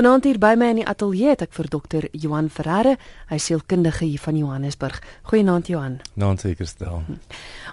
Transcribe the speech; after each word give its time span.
Vanaand 0.00 0.24
hier 0.24 0.38
by 0.40 0.54
my 0.56 0.70
in 0.72 0.78
die 0.78 0.86
ateljee 0.88 1.28
het 1.34 1.42
ek 1.44 1.50
vir 1.52 1.66
dokter 1.68 2.04
Johan 2.16 2.46
Ferreira, 2.48 2.94
hy 3.28 3.36
sielkundige 3.36 4.06
hier 4.08 4.22
van 4.22 4.38
Johannesburg. 4.38 4.94
Goeienaand 5.28 5.66
Johan. 5.68 5.98
Naand 6.16 6.40
seker 6.40 6.64
stel. 6.70 7.02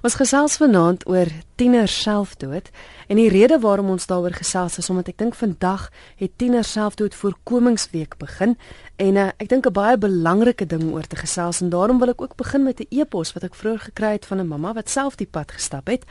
Ons 0.04 0.18
gesels 0.20 0.58
vanaand 0.60 1.06
oor 1.08 1.32
tieners 1.56 1.96
selfdood 1.96 2.68
en 3.08 3.22
die 3.22 3.30
rede 3.32 3.62
waarom 3.64 3.94
ons 3.94 4.10
daaroor 4.12 4.36
gesels 4.36 4.76
is 4.82 4.92
omdat 4.92 5.14
ek 5.14 5.22
dink 5.24 5.40
vandag 5.40 5.86
het 6.20 6.34
tieners 6.36 6.74
selfdood 6.76 7.16
voorkomingsweek 7.16 8.20
begin 8.20 8.58
en 9.00 9.22
uh, 9.24 9.30
ek 9.40 9.48
dink 9.48 9.72
'n 9.72 9.78
baie 9.80 9.96
belangrike 9.96 10.68
ding 10.68 10.84
oor 10.92 11.08
te 11.08 11.16
gesels 11.16 11.64
en 11.64 11.72
daarom 11.72 12.04
wil 12.04 12.12
ek 12.12 12.22
ook 12.28 12.36
begin 12.36 12.68
met 12.68 12.84
'n 12.84 12.92
e-pos 12.92 13.32
wat 13.40 13.48
ek 13.48 13.56
vroeër 13.56 13.88
gekry 13.88 14.12
het 14.20 14.26
van 14.28 14.44
'n 14.44 14.52
mamma 14.52 14.74
wat 14.74 14.90
self 14.90 15.16
die 15.16 15.32
pad 15.32 15.56
gestap 15.56 15.88
het. 15.88 16.04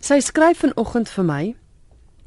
Sy 0.00 0.18
skryf 0.18 0.66
vanoggend 0.66 1.08
vir 1.08 1.24
my 1.24 1.54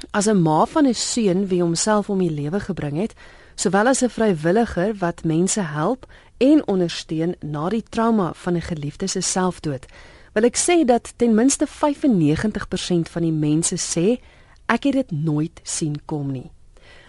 As 0.10 0.28
'n 0.28 0.42
ma 0.42 0.66
van 0.66 0.88
'n 0.88 0.94
seun 0.94 1.48
wie 1.48 1.62
homself 1.62 2.10
om 2.10 2.20
die 2.20 2.32
lewe 2.32 2.60
gebring 2.60 2.98
het, 2.98 3.14
sowel 3.56 3.88
as 3.88 4.02
'n 4.02 4.10
vrywilliger 4.10 4.96
wat 4.96 5.23
mense 5.23 5.62
help 5.62 6.05
en 6.38 6.68
ondersteun 6.68 7.36
na 7.40 7.70
die 7.70 7.84
trauma 7.90 8.34
van 8.34 8.56
'n 8.56 8.62
geliefde 8.62 9.08
se 9.08 9.22
selfdood, 9.22 9.86
wil 10.34 10.44
ek 10.44 10.58
sê 10.58 10.86
dat 10.86 11.14
ten 11.16 11.36
minste 11.36 11.68
95% 11.68 13.09
van 13.09 13.22
die 13.22 13.32
mense 13.32 13.76
sê 13.76 14.20
ek 14.66 14.84
het 14.84 14.94
dit 14.94 15.12
nooit 15.12 15.59
sien 15.64 15.95
kom 16.06 16.31
nie. 16.31 16.52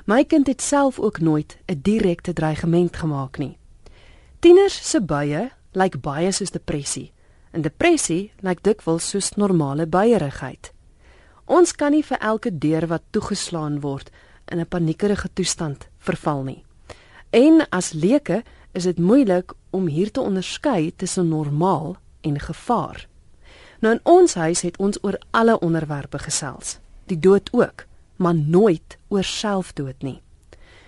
My 0.05 0.24
kind 0.24 0.47
het 0.47 0.62
self 0.62 0.98
ook 0.98 1.20
nooit 1.20 1.56
'n 1.66 1.78
direkte 1.83 2.33
dreigement 2.33 2.97
gemaak 2.97 3.38
nie. 3.38 3.56
Tieners 4.38 4.91
se 4.91 5.00
buie 5.00 5.50
lyk 5.72 6.00
baie 6.00 6.33
soos 6.33 6.50
depressie. 6.50 7.12
En 7.50 7.62
depressie 7.62 8.33
lyk 8.41 8.62
dikwels 8.62 9.09
soos 9.09 9.30
normale 9.36 9.86
buierigheid. 9.86 10.71
Ons 11.45 11.73
kan 11.73 11.91
nie 11.91 12.05
vir 12.05 12.19
elke 12.19 12.59
deur 12.59 12.87
wat 12.87 13.02
toegeslaan 13.10 13.80
word 13.80 14.10
in 14.50 14.60
'n 14.60 14.66
paniekerige 14.66 15.28
toestand 15.33 15.88
verval 15.98 16.42
nie. 16.42 16.64
En 17.30 17.66
as 17.70 17.92
leuke 17.92 18.42
is 18.73 18.83
dit 18.83 18.98
moeilik 18.98 19.52
om 19.70 19.86
hier 19.86 20.11
te 20.11 20.20
onderskei 20.20 20.92
tussen 20.97 21.28
normaal 21.28 21.97
en 22.20 22.41
gevaar. 22.41 23.08
Nou 23.81 23.94
in 23.94 24.00
ons 24.03 24.34
huis 24.34 24.61
het 24.61 24.77
ons 24.77 24.98
oor 25.03 25.19
alle 25.31 25.58
onderwerpe 25.58 26.19
gesels, 26.19 26.78
die 27.06 27.19
dood 27.19 27.48
ook, 27.53 27.84
maar 28.16 28.34
nooit 28.34 28.98
oor 29.09 29.25
selfdood 29.25 30.03
nie. 30.03 30.20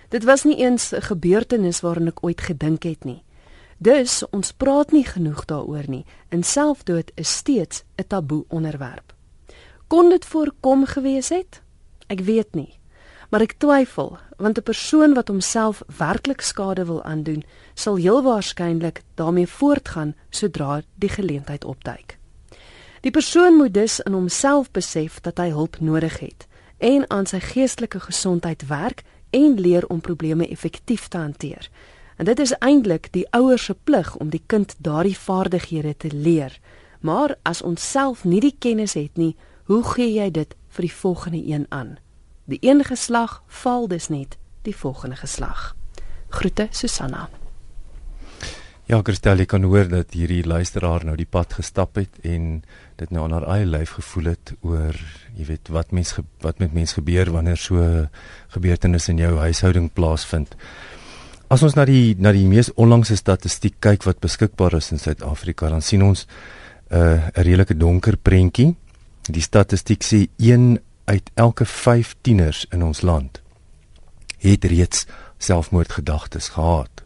Dit 0.09 0.23
was 0.23 0.43
nie 0.43 0.57
eens 0.57 0.91
'n 0.91 1.01
gebeurtenis 1.01 1.81
waaraan 1.81 2.07
ek 2.07 2.23
ooit 2.23 2.41
gedink 2.41 2.83
het 2.83 3.03
nie. 3.03 3.23
Dus 3.77 4.23
ons 4.29 4.51
praat 4.51 4.91
nie 4.91 5.05
genoeg 5.05 5.45
daaroor 5.45 5.83
nie. 5.87 6.05
En 6.29 6.43
selfdood 6.43 7.11
is 7.15 7.35
steeds 7.35 7.83
'n 7.97 8.07
taboe 8.07 8.45
onderwerp. 8.47 9.14
Kon 9.87 10.09
dit 10.09 10.25
voorkom 10.25 10.85
gewees 10.85 11.29
het? 11.29 11.61
Ek 12.07 12.19
weet 12.19 12.55
nie. 12.55 12.79
Maar 13.29 13.41
ek 13.41 13.57
twyfel, 13.57 14.17
want 14.37 14.57
'n 14.57 14.63
persoon 14.63 15.13
wat 15.13 15.27
homself 15.27 15.83
werklik 15.97 16.41
skade 16.41 16.85
wil 16.85 17.03
aandoen, 17.03 17.43
sal 17.73 17.95
heel 17.95 18.23
waarskynlik 18.23 19.01
daarmee 19.15 19.47
voortgaan 19.47 20.15
sodra 20.29 20.81
die 20.95 21.09
geleentheid 21.09 21.65
opduik. 21.65 22.17
Die 23.01 23.11
persoon 23.11 23.53
moet 23.53 23.73
dus 23.73 23.99
in 23.99 24.13
homself 24.13 24.71
besef 24.71 25.19
dat 25.21 25.37
hy 25.37 25.49
hulp 25.49 25.79
nodig 25.79 26.19
het 26.19 26.47
en 26.77 27.09
aan 27.09 27.25
sy 27.25 27.39
geestelike 27.39 27.99
gesondheid 27.99 28.67
werk 28.67 29.03
en 29.29 29.59
leer 29.59 29.87
om 29.87 30.01
probleme 30.01 30.47
effektief 30.47 31.07
te 31.07 31.17
hanteer. 31.17 31.69
En 32.17 32.25
dit 32.25 32.39
is 32.39 32.57
eintlik 32.57 33.11
die 33.11 33.27
ouers 33.29 33.63
se 33.63 33.75
plig 33.83 34.15
om 34.15 34.29
die 34.29 34.43
kind 34.45 34.75
daardie 34.77 35.17
vaardighede 35.17 35.97
te 35.97 36.09
leer. 36.11 36.59
Maar 36.99 37.35
as 37.43 37.61
ons 37.61 37.91
self 37.91 38.23
nie 38.23 38.39
die 38.39 38.55
kennis 38.59 38.93
het 38.93 39.17
nie, 39.17 39.35
Hoe 39.65 39.81
gee 39.81 40.11
jy 40.13 40.27
dit 40.29 40.51
vir 40.75 40.85
die 40.85 40.93
volgende 40.93 41.39
een 41.41 41.63
aan? 41.73 41.95
Die 42.45 42.59
een 42.61 42.83
geslag 42.85 43.39
val 43.63 43.87
dus 43.89 44.11
net 44.13 44.35
die 44.61 44.75
volgende 44.77 45.17
geslag. 45.17 45.71
Groete 46.29 46.67
Susanna. 46.69 47.29
Ja, 48.85 48.99
Christel, 49.01 49.41
ek 49.41 49.49
kan 49.55 49.65
hoor 49.65 49.89
dat 49.89 50.13
hierdie 50.13 50.43
luisteraar 50.45 51.07
nou 51.09 51.15
die 51.17 51.25
pad 51.25 51.57
gestap 51.57 51.97
het 51.97 52.19
en 52.21 52.61
dit 53.01 53.09
nou 53.09 53.23
aan 53.25 53.33
haar 53.39 53.47
eie 53.55 53.65
lyf 53.65 53.95
gevoel 53.97 54.35
het 54.35 54.53
oor, 54.61 55.01
jy 55.33 55.49
weet, 55.49 55.73
wat 55.73 55.89
mens 55.89 56.13
wat 56.45 56.61
met 56.61 56.77
mens 56.77 56.93
gebeur 56.93 57.33
wanneer 57.33 57.57
so 57.57 58.05
gebeurtenis 58.53 59.09
in 59.09 59.25
jou 59.25 59.33
huishouding 59.41 59.89
plaasvind. 59.97 60.53
As 61.49 61.65
ons 61.65 61.73
na 61.73 61.89
die 61.89 62.13
na 62.21 62.37
die 62.37 62.45
mees 62.45 62.69
onlangse 62.77 63.17
statistiek 63.17 63.81
kyk 63.81 64.05
wat 64.05 64.21
beskikbaar 64.21 64.77
is 64.77 64.93
in 64.93 65.01
Suid-Afrika, 65.01 65.73
dan 65.73 65.81
sien 65.81 66.05
ons 66.05 66.27
'n 66.91 66.93
uh, 66.93 67.29
'n 67.33 67.41
redelike 67.41 67.73
donker 67.73 68.17
prentjie. 68.17 68.75
Die 69.25 69.41
statistiek 69.41 70.03
sê 70.05 70.27
1 70.37 70.77
uit 71.05 71.29
elke 71.33 71.65
5 71.65 72.15
tieners 72.21 72.65
in 72.69 72.83
ons 72.83 73.01
land 73.01 73.41
het 74.37 74.65
reeds 74.69 75.05
selfmoordgedagtes 75.37 76.49
gehad. 76.53 77.03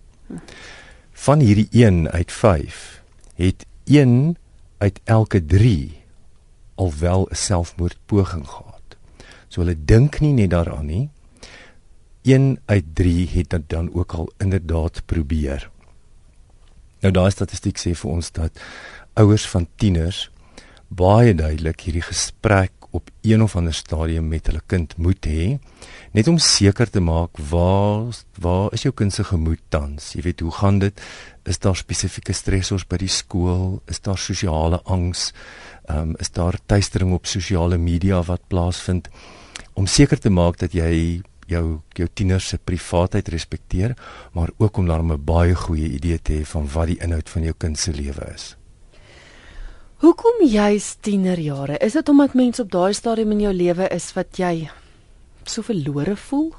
Van 1.12 1.40
hierdie 1.40 1.68
1 1.72 2.12
uit 2.12 2.32
5 2.32 3.04
het 3.36 3.66
1 3.84 4.36
uit 4.78 5.00
elke 5.04 5.46
3 5.46 6.04
alwel 6.76 7.28
'n 7.32 7.36
selfmoordpoging 7.36 8.48
gehad. 8.48 8.98
So 9.48 9.62
hulle 9.62 9.86
dink 9.86 10.20
nie 10.20 10.34
net 10.34 10.50
daaraan 10.50 10.86
nie. 10.86 11.10
1 12.22 12.60
uit 12.66 12.86
3 12.94 13.30
het 13.30 13.50
dit 13.50 13.70
dan 13.70 13.94
ook 13.94 14.12
al 14.12 14.32
inderdaad 14.38 15.06
probeer. 15.06 15.70
Nou 17.00 17.14
daai 17.14 17.32
statistiek 17.32 17.78
sê 17.78 17.96
vir 17.96 18.12
ons 18.12 18.32
dat 18.32 18.60
ouers 19.14 19.48
van 19.48 19.68
tieners 19.76 20.32
baie 20.90 21.36
duidelik 21.38 21.86
hierdie 21.86 22.04
gesprek 22.06 22.74
op 22.92 23.10
een 23.22 23.44
of 23.44 23.56
ander 23.56 23.74
stadium 23.74 24.28
met 24.28 24.48
hulle 24.50 24.62
kind 24.66 24.96
moet 24.98 25.26
hê 25.30 25.60
net 26.18 26.28
om 26.28 26.40
seker 26.42 26.90
te 26.90 27.00
maak 27.00 27.38
waar 27.52 28.10
waar 28.42 28.74
is 28.74 28.84
jou 28.88 28.94
kind 28.94 29.14
se 29.14 29.24
gemoed 29.24 29.62
tans? 29.70 30.14
Jy 30.16 30.24
weet 30.26 30.42
hoe 30.42 30.52
gaan 30.52 30.80
dit? 30.82 31.02
Is 31.46 31.62
daar 31.62 31.78
spesifieke 31.78 32.34
stressors 32.34 32.88
by 32.90 32.98
die 32.98 33.12
skool? 33.12 33.82
Is 33.88 34.02
daar 34.02 34.18
sosiale 34.18 34.82
angs? 34.86 35.30
Um, 35.90 36.16
is 36.18 36.34
daar 36.34 36.58
tuistering 36.66 37.14
op 37.14 37.30
sosiale 37.30 37.78
media 37.78 38.24
wat 38.26 38.48
plaasvind? 38.50 39.10
Om 39.74 39.86
seker 39.86 40.20
te 40.20 40.34
maak 40.34 40.58
dat 40.58 40.74
jy 40.74 41.22
jou 41.50 41.82
jou 41.98 42.08
tiener 42.14 42.42
se 42.42 42.58
privaatheid 42.58 43.30
respekteer 43.34 43.96
maar 44.34 44.50
ook 44.58 44.78
om 44.78 44.86
dan 44.86 45.12
'n 45.12 45.26
baie 45.26 45.56
goeie 45.56 45.90
idee 45.90 46.22
te 46.22 46.34
hê 46.34 46.46
van 46.46 46.68
wat 46.74 46.88
die 46.88 47.02
inhoud 47.02 47.30
van 47.30 47.44
jou 47.44 47.54
kind 47.58 47.80
se 47.80 47.92
lewe 47.92 48.34
is 48.34 48.59
Hoekom 50.00 50.46
jy's 50.48 50.94
tienerjare? 51.04 51.76
Is 51.84 51.98
dit 51.98 52.10
omdat 52.10 52.36
mense 52.40 52.62
op 52.64 52.70
daai 52.72 52.94
stadium 52.96 53.34
in 53.36 53.42
jou 53.44 53.52
lewe 53.52 53.88
is 53.92 54.06
wat 54.16 54.38
jy 54.40 54.70
so 55.44 55.60
verlore 55.68 56.16
voel? 56.16 56.54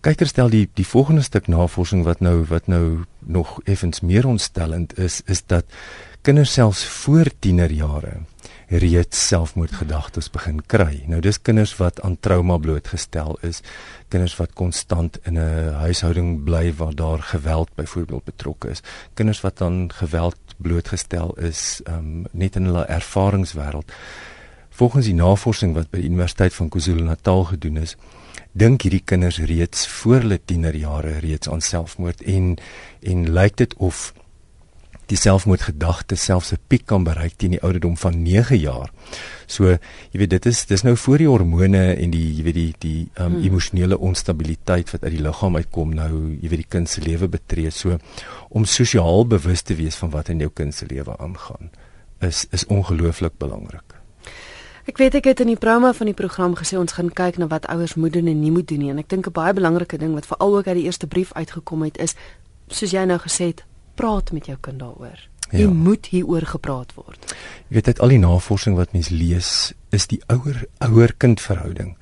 Kyk, 0.00 0.24
stel 0.30 0.48
die 0.48 0.62
die 0.72 0.86
volgende 0.88 1.20
stuk 1.26 1.50
navorsing 1.52 2.06
wat 2.08 2.24
nou 2.24 2.38
wat 2.48 2.70
nou 2.72 3.04
nog 3.20 3.58
effens 3.68 4.00
meer 4.00 4.24
ontstellend 4.24 4.96
is, 4.96 5.20
is 5.28 5.44
dat 5.52 5.68
kinders 6.24 6.56
selfs 6.56 6.86
voor 7.02 7.28
tienerjare 7.44 8.22
reeds 8.68 9.20
selfmoordgedagtes 9.28 10.30
begin 10.32 10.62
kry. 10.66 11.02
Nou 11.10 11.20
dis 11.20 11.36
kinders 11.42 11.74
wat 11.76 12.00
aan 12.00 12.16
trauma 12.24 12.56
blootgestel 12.58 13.36
is, 13.44 13.60
kinders 14.08 14.36
wat 14.40 14.56
konstant 14.56 15.18
in 15.28 15.36
'n 15.36 15.74
huishouding 15.84 16.44
bly 16.44 16.72
waar 16.72 16.94
daar 16.94 17.22
geweld 17.22 17.68
byvoorbeeld 17.74 18.24
betrokke 18.24 18.68
is, 18.70 18.82
kinders 19.14 19.40
wat 19.40 19.60
aan 19.60 19.92
geweld 19.92 20.36
blootgestel 20.56 21.34
is 21.38 21.80
um, 21.88 22.26
net 22.32 22.56
in 22.56 22.70
hulle 22.70 22.86
ervaringswêreld. 22.86 23.92
Volgens 24.74 25.06
die 25.06 25.14
navorsing 25.14 25.74
wat 25.74 25.90
by 25.90 26.00
die 26.02 26.10
Universiteit 26.10 26.54
van 26.54 26.68
KwaZulu-Natal 26.68 27.44
gedoen 27.52 27.76
is, 27.84 27.96
dink 28.52 28.82
hierdie 28.86 29.02
kinders 29.04 29.38
reeds 29.38 29.86
voor 29.90 30.24
hulle 30.24 30.40
tienerjare 30.44 31.18
reeds 31.22 31.48
aan 31.50 31.62
selfmoord 31.62 32.22
en 32.22 32.56
en 33.02 33.26
lyk 33.34 33.56
dit 33.56 33.74
of 33.82 34.12
die 35.06 35.18
selfmoordgedagte 35.18 36.16
selfs 36.16 36.52
'n 36.52 36.58
piek 36.68 36.86
kan 36.86 37.04
bereik 37.04 37.34
teen 37.36 37.50
die 37.50 37.62
ouderdom 37.62 37.96
van 37.96 38.22
9 38.22 38.58
jaar. 38.58 38.90
So, 39.46 39.64
jy 40.10 40.18
weet 40.18 40.30
dit 40.30 40.46
is 40.46 40.66
dis 40.66 40.82
nou 40.82 40.96
voor 40.96 41.18
die 41.18 41.28
hormone 41.28 41.94
en 41.94 42.10
die 42.10 42.36
jy 42.36 42.42
weet 42.42 42.54
die 42.54 42.74
die 42.78 43.08
um, 43.18 43.32
hmm. 43.32 43.42
emosionele 43.42 43.98
onstabiliteit 43.98 44.90
wat 44.90 45.02
uit 45.04 45.12
die 45.12 45.22
liggaam 45.22 45.56
uitkom 45.56 45.94
nou, 45.94 46.38
jy 46.40 46.48
weet 46.48 46.62
die 46.62 46.70
kind 46.70 46.88
se 46.88 47.00
lewe 47.00 47.28
betree. 47.28 47.70
So 47.70 47.98
om 48.48 48.64
sosiaal 48.64 49.26
bewus 49.26 49.62
te 49.62 49.74
wees 49.74 49.96
van 49.96 50.10
wat 50.10 50.28
in 50.28 50.38
jou 50.38 50.50
kind 50.50 50.74
se 50.74 50.86
lewe 50.86 51.16
aangaan 51.18 51.70
is 52.20 52.46
is 52.50 52.66
ongelooflik 52.66 53.38
belangrik. 53.38 53.94
Ek 54.84 54.98
weet 55.00 55.14
ek 55.14 55.24
het 55.24 55.40
in 55.40 55.48
die 55.48 55.60
promo 55.60 55.92
van 55.96 56.06
die 56.10 56.16
program 56.16 56.54
gesê 56.56 56.76
ons 56.76 56.92
gaan 56.92 57.08
kyk 57.08 57.38
na 57.40 57.46
wat 57.48 57.66
ouers 57.72 57.94
moet 57.94 58.12
doen 58.12 58.26
en 58.28 58.40
nie 58.40 58.52
moet 58.52 58.68
doen 58.68 58.82
nie 58.84 58.90
en 58.92 58.98
ek 58.98 59.08
dink 59.08 59.26
'n 59.26 59.32
baie 59.32 59.52
belangrike 59.52 59.98
ding 59.98 60.12
wat 60.14 60.26
veral 60.26 60.56
ook 60.56 60.66
uit 60.66 60.76
die 60.76 60.84
eerste 60.84 61.06
brief 61.06 61.32
uitgekom 61.32 61.82
het 61.82 61.98
is 61.98 62.14
soos 62.68 62.90
jy 62.90 63.04
nou 63.04 63.18
gesê 63.18 63.46
het 63.52 63.64
praat 63.94 64.32
met 64.32 64.46
jou 64.46 64.56
kind 64.60 64.78
daaroor. 64.78 65.18
Ja. 65.50 65.58
Jy 65.58 65.66
moet 65.66 66.06
hieroor 66.10 66.46
gepraat 66.48 66.94
word. 66.94 67.34
Jy 67.68 67.78
weet 67.78 67.86
uit 67.86 68.00
al 68.00 68.14
die 68.14 68.22
navorsing 68.22 68.76
wat 68.76 68.92
mens 68.96 69.10
lees, 69.12 69.72
is 69.94 70.08
die 70.10 70.22
ouer 70.32 70.64
ouer 70.82 71.14
kind 71.18 71.40
verhouding 71.40 71.94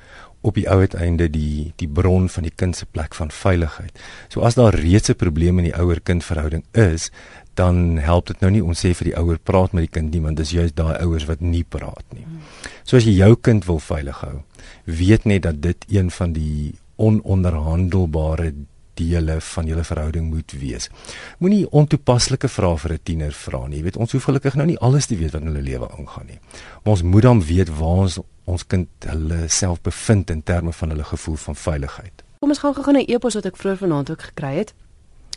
op 0.43 0.56
die 0.59 0.67
ou 0.71 0.81
uiteinde 0.83 1.29
die 1.31 1.73
die 1.79 1.89
bron 1.89 2.29
van 2.29 2.47
die 2.47 2.55
kind 2.55 2.77
se 2.77 2.87
plek 2.87 3.15
van 3.15 3.31
veiligheid. 3.31 3.99
So 4.29 4.43
as 4.43 4.59
daar 4.59 4.75
reeds 4.75 5.11
'n 5.11 5.15
probleem 5.15 5.59
in 5.59 5.71
die 5.71 5.79
ouer 5.79 6.00
kind 6.00 6.25
verhouding 6.25 6.65
is, 6.73 7.11
dan 7.55 7.99
help 7.99 8.27
dit 8.27 8.41
nou 8.41 8.50
nie 8.50 8.65
ons 8.65 8.81
sê 8.85 8.95
vir 8.95 9.05
die 9.11 9.17
ouer 9.17 9.38
praat 9.38 9.73
met 9.73 9.85
die 9.85 10.00
kind 10.00 10.12
nie, 10.15 10.21
want 10.21 10.37
dis 10.37 10.50
juist 10.50 10.77
daai 10.77 10.97
ouers 11.05 11.27
wat 11.29 11.41
nie 11.41 11.65
praat 11.65 12.05
nie. 12.15 12.27
So 12.85 12.97
as 12.97 13.05
jy 13.05 13.12
jou 13.12 13.37
kind 13.37 13.65
wil 13.65 13.79
veilig 13.79 14.21
hou, 14.21 14.43
weet 14.85 15.25
net 15.25 15.43
dat 15.43 15.61
dit 15.62 15.85
een 15.88 16.11
van 16.11 16.33
die 16.33 16.75
ononderhandelbare 16.97 18.53
dele 18.94 19.41
van 19.41 19.67
julle 19.67 19.85
verhouding 19.85 20.31
moet 20.31 20.53
wees. 20.53 20.89
Moenie 21.39 21.71
ontoepaslike 21.71 22.49
vrae 22.49 22.79
vir 22.79 22.93
'n 22.93 23.00
tiener 23.03 23.33
vra 23.33 23.67
nie. 23.67 23.77
Jy 23.77 23.83
weet, 23.83 23.97
ons 23.97 24.12
hoef 24.12 24.25
gelukkig 24.25 24.55
nou 24.55 24.67
nie 24.67 24.79
alles 24.79 25.06
te 25.06 25.17
weet 25.17 25.33
wat 25.33 25.43
in 25.43 25.49
hulle 25.49 25.62
lewe 25.62 25.89
aangaan 25.91 26.27
nie. 26.27 26.39
Maar 26.83 26.93
ons 26.93 27.03
moet 27.03 27.23
dan 27.23 27.43
weet 27.43 27.69
waar 27.69 27.99
ons 28.06 28.19
ons 28.44 28.67
kind 28.67 28.89
hulle 29.06 29.49
self 29.49 29.81
bevind 29.81 30.31
in 30.31 30.43
terme 30.43 30.73
van 30.73 30.89
hulle 30.89 31.05
gevoel 31.05 31.37
van 31.37 31.56
veiligheid. 31.56 32.23
Kom 32.41 32.49
ons 32.49 32.59
gaan 32.59 32.75
gou-gou 32.75 32.93
na 32.93 33.00
'n 33.00 33.11
e-pos 33.11 33.35
wat 33.35 33.47
ek 33.47 33.56
vroeër 33.56 33.79
vanaand 33.79 34.11
ook 34.11 34.23
gekry 34.23 34.55
het. 34.56 34.75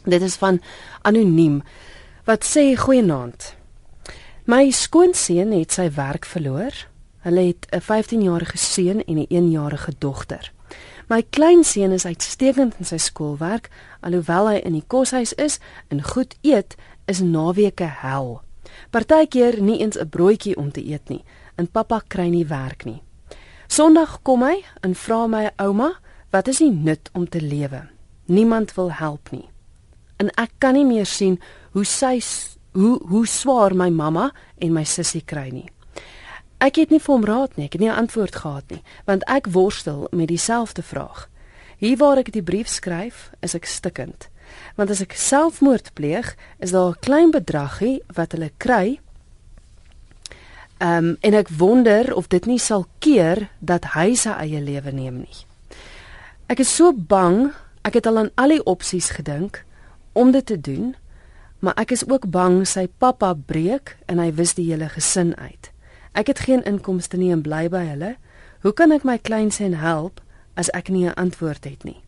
Dit 0.04 0.22
is 0.22 0.36
van 0.36 0.62
anoniem 1.01 1.62
wat 2.25 2.44
sê 2.44 2.75
goeienaand. 2.78 3.56
My 4.46 4.69
skoonseun 4.69 5.51
het 5.51 5.72
sy 5.72 5.92
werk 5.92 6.25
verloor. 6.25 6.74
Hulle 7.25 7.42
het 7.42 7.68
'n 7.72 7.81
15-jarige 7.81 8.58
seun 8.58 9.04
en 9.04 9.18
'n 9.18 9.25
1-jarige 9.30 9.94
dogter. 9.98 10.51
My 11.07 11.22
kleinseun 11.22 11.92
is 11.94 12.06
uitstekend 12.06 12.80
in 12.81 12.88
sy 12.90 12.98
skoolwerk, 12.98 13.69
alhoewel 14.02 14.50
hy 14.50 14.62
in 14.66 14.74
die 14.74 14.86
koshuis 14.90 15.36
is 15.38 15.60
en 15.94 16.02
goed 16.02 16.34
eet, 16.42 16.74
is 17.06 17.22
naweke 17.22 17.86
hel. 18.02 18.40
Partykeer 18.90 19.62
nie 19.62 19.80
eens 19.81 19.98
'n 19.98 20.10
broodjie 20.10 20.57
om 20.57 20.72
te 20.72 20.81
eet 20.81 21.10
nie, 21.10 21.24
en 21.57 21.68
pappa 21.68 22.02
kry 22.07 22.30
nie 22.30 22.46
werk 22.46 22.86
nie. 22.86 23.04
Sondag 23.68 24.19
kom 24.24 24.42
hy 24.42 24.63
en 24.81 24.96
vra 24.96 25.28
my 25.28 25.52
ouma, 25.57 25.94
"Wat 26.31 26.48
is 26.48 26.57
die 26.57 26.72
nut 26.72 27.10
om 27.13 27.30
te 27.30 27.42
lewe? 27.42 27.88
Niemand 28.25 28.74
wil 28.75 28.92
help 28.92 29.31
nie." 29.31 29.50
En 30.18 30.30
ek 30.38 30.51
kan 30.60 30.74
nie 30.74 30.86
meer 30.86 31.06
sien 31.06 31.40
hoe 31.72 31.86
sy 31.86 32.22
hoe 32.74 33.00
hoe 33.08 33.28
swaar 33.28 33.75
my 33.75 33.90
mamma 33.90 34.31
en 34.58 34.74
my 34.74 34.84
sussie 34.84 35.24
kry 35.25 35.50
nie. 35.50 35.69
Ek 36.65 36.79
het 36.81 36.89
nie 36.89 37.01
vir 37.03 37.13
hom 37.13 37.25
raad 37.27 37.57
nie, 37.59 37.67
ek 37.67 37.75
het 37.77 37.81
nie 37.81 37.91
'n 37.91 38.01
antwoord 38.01 38.35
gehad 38.35 38.71
nie, 38.71 38.81
want 39.06 39.23
ek 39.29 39.47
worstel 39.53 40.07
met 40.12 40.27
dieselfde 40.27 40.81
vraag. 40.81 41.29
Hier 41.77 41.97
waar 41.97 42.17
ek 42.17 42.31
die 42.31 42.41
brief 42.41 42.67
skryf, 42.67 43.29
is 43.41 43.53
ek 43.53 43.65
stikkend. 43.65 44.29
Want 44.75 44.89
as 44.89 45.01
ek 45.01 45.13
selfmoord 45.13 45.94
pleeg, 45.94 46.35
is 46.59 46.71
daar 46.71 46.89
'n 46.89 47.00
klein 47.00 47.31
bedragie 47.31 48.01
wat 48.13 48.31
hulle 48.31 48.51
kry. 48.57 49.00
Ehm 50.77 51.06
um, 51.06 51.17
en 51.21 51.33
ek 51.33 51.50
wonder 51.50 52.15
of 52.15 52.27
dit 52.27 52.45
nie 52.45 52.59
sal 52.59 52.85
keer 53.00 53.50
dat 53.59 53.85
hy 53.85 54.15
sy 54.15 54.29
eie 54.29 54.62
lewe 54.62 54.91
neem 54.91 55.17
nie. 55.17 55.45
Ek 56.47 56.59
is 56.59 56.75
so 56.75 56.94
bang, 56.94 57.51
ek 57.83 57.94
het 57.94 58.07
al 58.07 58.17
aan 58.17 58.31
al 58.35 58.50
die 58.50 58.63
opsies 58.63 59.09
gedink 59.09 59.65
om 60.13 60.31
dit 60.31 60.45
te 60.45 60.62
doen, 60.62 60.95
maar 61.59 61.73
ek 61.77 61.91
is 61.91 62.09
ook 62.09 62.29
bang 62.29 62.67
sy 62.67 62.88
pappa 62.88 63.33
breek 63.33 63.97
en 64.06 64.19
hy 64.19 64.31
wis 64.31 64.53
die 64.53 64.71
hele 64.71 64.89
gesin 64.89 65.35
uit. 65.35 65.75
Ek 66.15 66.27
het 66.31 66.39
geen 66.47 66.63
inkomste 66.63 67.17
nie 67.19 67.33
en 67.35 67.41
bly 67.44 67.65
by 67.67 67.81
hulle. 67.89 68.13
Hoe 68.63 68.71
kan 68.73 68.94
ek 68.95 69.03
my 69.03 69.17
kleinseun 69.19 69.73
help 69.81 70.21
as 70.56 70.69
ek 70.71 70.88
nie 70.89 71.06
'n 71.06 71.13
antwoord 71.19 71.63
het 71.63 71.83
nie? 71.83 72.00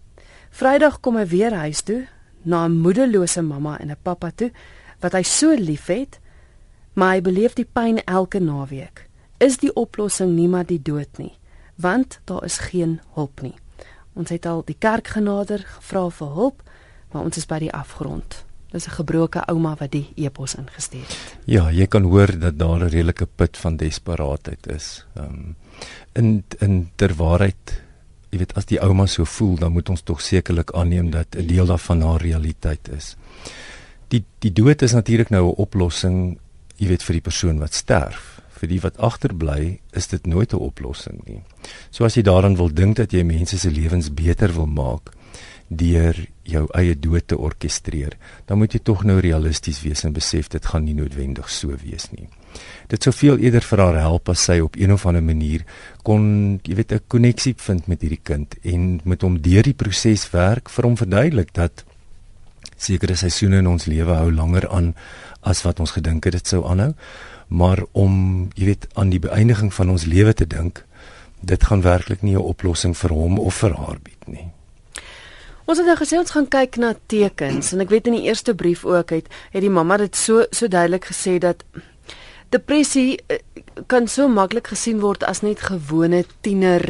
Vrydag 0.50 1.00
kom 1.02 1.18
hy 1.18 1.26
weer 1.28 1.54
huis 1.54 1.82
toe 1.82 2.08
na 2.44 2.66
'n 2.66 2.80
moederlose 2.80 3.42
mamma 3.42 3.78
en 3.80 3.92
'n 3.92 3.98
pappa 4.04 4.32
toe 4.32 4.52
wat 5.02 5.12
hy 5.12 5.24
so 5.24 5.54
liefhet, 5.54 6.20
maar 6.94 7.14
hy 7.14 7.22
beleef 7.22 7.54
die 7.54 7.68
pyn 7.74 8.04
elke 8.06 8.40
naweek. 8.40 9.10
Is 9.38 9.58
die 9.58 9.74
oplossing 9.74 10.36
nie 10.36 10.48
maar 10.48 10.66
die 10.66 10.82
dood 10.82 11.18
nie, 11.18 11.38
want 11.76 12.20
daar 12.26 12.44
is 12.44 12.58
geen 12.58 13.02
hulp 13.14 13.42
nie. 13.42 13.56
Ons 14.14 14.30
het 14.30 14.46
al 14.46 14.64
die 14.66 14.78
kerk 14.80 15.08
genader 15.08 15.60
gevra 15.60 16.10
vir 16.10 16.28
hulp, 16.28 16.64
maar 17.12 17.24
ons 17.24 17.38
is 17.38 17.46
by 17.46 17.60
die 17.60 17.74
afgrond. 17.74 18.47
Dis 18.72 18.88
'n 18.88 18.92
gebroke 19.00 19.40
ouma 19.48 19.76
wat 19.80 19.92
die 19.92 20.12
epos 20.16 20.56
ingestuur 20.56 21.08
het. 21.08 21.38
Ja, 21.46 21.72
jy 21.72 21.88
kan 21.88 22.04
hoor 22.04 22.40
dat 22.40 22.58
daar 22.60 22.80
'n 22.84 22.90
redelike 22.90 23.28
put 23.36 23.58
van 23.58 23.78
desperaatheid 23.78 24.68
is. 24.68 25.06
Ehm 25.16 25.26
um, 25.26 25.56
in 26.14 26.44
in 26.60 26.90
ter 26.96 27.16
waarheid, 27.16 27.82
jy 28.30 28.38
weet 28.38 28.56
as 28.56 28.66
die 28.66 28.80
ouma 28.82 29.06
so 29.06 29.24
voel, 29.24 29.56
dan 29.56 29.72
moet 29.72 29.90
ons 29.90 30.02
tog 30.02 30.22
sekerlik 30.22 30.72
aanneem 30.72 31.10
dat 31.10 31.28
'n 31.36 31.48
deel 31.48 31.66
daarvan 31.66 32.02
haar 32.02 32.22
realiteit 32.22 32.90
is. 32.98 33.16
Die 34.08 34.24
die 34.40 34.54
dood 34.54 34.82
is 34.82 34.94
natuurlik 34.94 35.30
nou 35.30 35.48
'n 35.48 35.56
oplossing, 35.56 36.40
jy 36.76 36.88
weet 36.88 37.04
vir 37.04 37.14
die 37.14 37.22
persoon 37.22 37.60
wat 37.60 37.74
sterf. 37.74 38.42
Vir 38.60 38.70
die 38.70 38.82
wat 38.82 38.98
agterbly, 38.98 39.80
is 39.92 40.08
dit 40.08 40.26
nooit 40.26 40.54
'n 40.54 40.58
oplossing 40.58 41.22
nie. 41.26 41.44
So 41.90 42.06
as 42.06 42.16
jy 42.16 42.22
daaraan 42.22 42.56
wil 42.56 42.74
dink 42.74 42.96
dat 42.96 43.12
jy 43.12 43.24
mense 43.24 43.58
se 43.58 43.72
lewens 43.72 44.14
beter 44.14 44.54
wil 44.54 44.66
maak, 44.66 45.12
deur 45.68 46.16
jou 46.48 46.64
eie 46.80 46.96
dood 46.96 47.28
te 47.28 47.38
orkestreer, 47.38 48.16
dan 48.48 48.62
moet 48.62 48.74
jy 48.74 48.80
tog 48.80 49.04
nou 49.04 49.20
realisties 49.20 49.82
wees 49.84 50.06
en 50.08 50.16
besef 50.16 50.48
dit 50.50 50.66
gaan 50.66 50.86
nie 50.88 50.96
noodwendig 50.96 51.50
so 51.52 51.76
wees 51.84 52.08
nie. 52.12 52.28
Dit 52.88 53.04
sou 53.04 53.12
veel 53.14 53.38
eerder 53.44 53.66
vir 53.68 53.84
haar 53.84 54.00
help 54.00 54.30
as 54.32 54.46
sy 54.48 54.60
op 54.64 54.78
een 54.80 54.94
of 54.96 55.06
ander 55.06 55.24
manier 55.24 55.66
kon, 56.08 56.60
jy 56.64 56.76
weet, 56.76 56.94
'n 56.94 57.04
koneksie 57.08 57.54
vind 57.58 57.88
met 57.88 58.02
hierdie 58.02 58.24
kind 58.24 58.56
en 58.64 59.02
met 59.04 59.22
hom 59.22 59.42
deur 59.42 59.64
die 59.64 59.74
proses 59.74 60.32
werk 60.32 60.70
vir 60.70 60.84
hom 60.84 60.98
verduidelik 60.98 61.54
dat 61.54 61.84
sekere 62.78 63.16
seisoene 63.16 63.58
in 63.58 63.68
ons 63.68 63.86
lewe 63.86 64.14
hou 64.14 64.32
langer 64.32 64.70
aan 64.70 64.96
as 65.42 65.64
wat 65.64 65.80
ons 65.80 65.92
gedink 65.92 66.26
het 66.26 66.34
dit 66.34 66.48
sou 66.48 66.66
aanhou, 66.66 66.94
maar 67.48 67.84
om, 67.92 68.50
jy 68.56 68.66
weet, 68.66 68.88
aan 68.96 69.10
die 69.10 69.20
beëindiging 69.20 69.74
van 69.74 69.90
ons 69.90 70.06
lewe 70.06 70.34
te 70.34 70.48
dink, 70.48 70.84
dit 71.42 71.64
gaan 71.64 71.82
werklik 71.82 72.22
nie 72.22 72.36
'n 72.36 72.44
oplossing 72.44 72.98
vir 72.98 73.10
hom 73.10 73.40
of 73.40 73.56
vir 73.56 73.74
haar 73.74 74.00
bied 74.04 74.28
nie. 74.28 74.57
Ons 75.68 75.82
het 75.82 75.88
nou 75.90 75.98
gesê 76.00 76.16
ons 76.16 76.32
gaan 76.32 76.46
kyk 76.48 76.78
na 76.80 76.94
tekens 77.12 77.74
en 77.76 77.84
ek 77.84 77.90
weet 77.92 78.06
in 78.08 78.16
die 78.16 78.30
eerste 78.30 78.54
brief 78.56 78.86
ook 78.88 79.10
het 79.12 79.26
het 79.52 79.60
die 79.60 79.72
mamma 79.74 79.98
dit 80.00 80.16
so 80.16 80.46
so 80.56 80.70
duidelik 80.72 81.10
gesê 81.10 81.34
dat 81.44 81.66
depressie 82.56 83.18
eh, 83.28 83.42
kan 83.92 84.08
so 84.08 84.30
maklik 84.32 84.70
gesien 84.72 85.02
word 85.04 85.26
as 85.28 85.44
net 85.44 85.66
gewone 85.68 86.22
tiener 86.46 86.86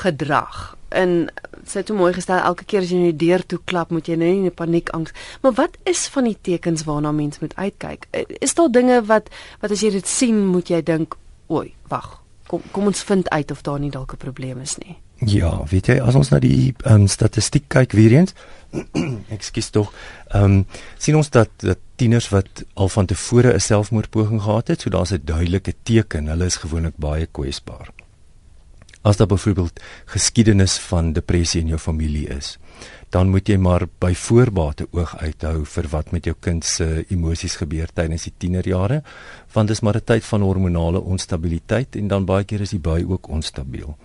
gedrag. 0.00 0.76
En 0.88 1.28
sê 1.68 1.82
toe 1.84 1.96
mooi 1.96 2.14
gestel 2.16 2.40
elke 2.40 2.64
keer 2.64 2.86
as 2.86 2.92
jy 2.94 2.96
in 2.96 3.10
die 3.10 3.26
deur 3.26 3.44
toe 3.44 3.58
klap, 3.68 3.92
moet 3.92 4.08
jy 4.08 4.16
nou 4.16 4.30
nie 4.30 4.48
in 4.48 4.56
paniek 4.56 4.88
angs. 4.96 5.12
Maar 5.44 5.52
wat 5.60 5.76
is 5.88 6.06
van 6.12 6.30
die 6.30 6.36
tekens 6.48 6.86
waarna 6.88 7.12
mens 7.12 7.42
moet 7.44 7.56
uitkyk? 7.60 8.08
Eh, 8.16 8.24
is 8.40 8.56
daar 8.56 8.72
dinge 8.72 9.02
wat 9.10 9.28
wat 9.60 9.74
as 9.76 9.84
jy 9.84 9.92
dit 9.98 10.08
sien, 10.08 10.46
moet 10.46 10.72
jy 10.72 10.80
dink, 10.82 11.16
"Oei, 11.50 11.74
wag. 11.88 12.22
Kom 12.48 12.62
kom 12.72 12.86
ons 12.86 13.02
vind 13.02 13.28
uit 13.28 13.50
of 13.50 13.62
daar 13.62 13.78
nie 13.78 13.90
dalk 13.90 14.12
'n 14.12 14.16
probleem 14.16 14.60
is 14.60 14.78
nie." 14.78 14.96
Ja, 15.26 15.64
weet 15.66 15.88
jy, 15.90 15.96
as 15.98 16.14
ons 16.14 16.30
na 16.30 16.38
die 16.38 16.74
um, 16.86 17.08
statistiek 17.10 17.64
kyk 17.72 17.96
weer 17.98 18.12
eens, 18.20 18.34
ekskuus 19.34 19.72
tog, 19.74 19.92
ehm 20.30 20.60
um, 20.60 20.66
sien 20.98 21.16
ons 21.18 21.30
dat 21.34 21.50
dat 21.58 21.80
tieners 21.98 22.28
wat 22.30 22.62
al 22.78 22.88
van 22.88 23.06
tevore 23.10 23.54
'n 23.54 23.60
selfmoordpoging 23.60 24.42
gehad 24.42 24.68
het, 24.68 24.80
so 24.80 24.90
daar's 24.90 25.12
'n 25.12 25.24
duidelike 25.24 25.74
teken, 25.82 26.28
hulle 26.28 26.44
is 26.44 26.62
gewoonlik 26.62 26.96
baie 26.96 27.26
kwesbaar. 27.26 27.90
As 29.02 29.16
daar 29.16 29.26
byvoorbeeld 29.26 29.80
geskiedenis 30.06 30.78
van 30.78 31.12
depressie 31.12 31.60
in 31.60 31.68
jou 31.68 31.78
familie 31.78 32.28
is, 32.28 32.58
dan 33.10 33.28
moet 33.28 33.48
jy 33.48 33.56
maar 33.56 33.86
by 33.98 34.14
voorbate 34.14 34.86
oog 34.90 35.16
uithou 35.16 35.64
vir 35.64 35.88
wat 35.88 36.10
met 36.10 36.24
jou 36.24 36.34
kind 36.40 36.64
se 36.64 37.04
emosies 37.08 37.56
gebeur 37.56 37.88
tydens 37.94 38.22
die 38.22 38.34
tienerjare, 38.38 39.02
want 39.52 39.68
dit 39.68 39.76
is 39.76 39.82
maar 39.82 39.96
'n 39.96 40.04
tyd 40.04 40.24
van 40.24 40.42
hormonale 40.42 41.00
onstabiliteit 41.00 41.96
en 41.96 42.08
dan 42.08 42.24
baie 42.24 42.44
keer 42.44 42.60
is 42.60 42.70
die 42.70 42.78
by 42.78 43.04
ook 43.08 43.28
onstabiel. 43.28 43.96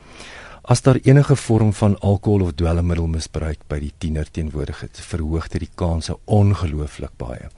As 0.63 0.81
daar 0.81 0.95
enige 0.95 1.35
vorm 1.35 1.73
van 1.73 1.99
alkohol 1.99 2.41
of 2.41 2.53
dwelmmiddelmisbruik 2.55 3.65
by 3.67 3.81
die 3.83 3.91
tiener 3.99 4.29
teenwoordig 4.31 4.85
is, 4.85 5.01
verhoog 5.03 5.49
dit 5.51 5.65
die 5.65 5.73
kanse 5.75 6.13
ongelooflik 6.23 7.11
baie 7.19 7.49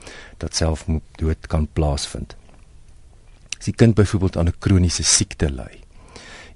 dat 0.42 0.58
selfdood 0.58 1.46
kan 1.52 1.68
plaasvind. 1.78 2.34
As 3.60 3.68
die 3.70 3.76
kind 3.78 3.94
byvoorbeeld 3.94 4.38
aan 4.38 4.50
'n 4.50 4.58
kroniese 4.60 5.04
siekte 5.04 5.52
ly, 5.54 5.84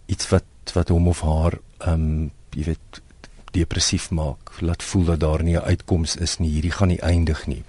iets 0.07 0.29
wat 0.29 0.73
wat 0.73 0.89
hom 0.89 1.07
of 1.07 1.21
haar 1.21 1.59
ehm 1.85 1.93
um, 1.93 2.31
jy 2.57 2.63
weet 2.63 3.01
depressief 3.53 4.09
maak, 4.09 4.49
laat 4.61 4.83
voel 4.83 5.05
dat 5.05 5.19
daar 5.19 5.43
nie 5.43 5.55
'n 5.57 5.69
uitkoms 5.69 6.15
is 6.15 6.37
nie, 6.39 6.49
hierdie 6.49 6.71
gaan 6.71 6.87
nie 6.87 7.01
eindig 7.01 7.47
nie. 7.47 7.63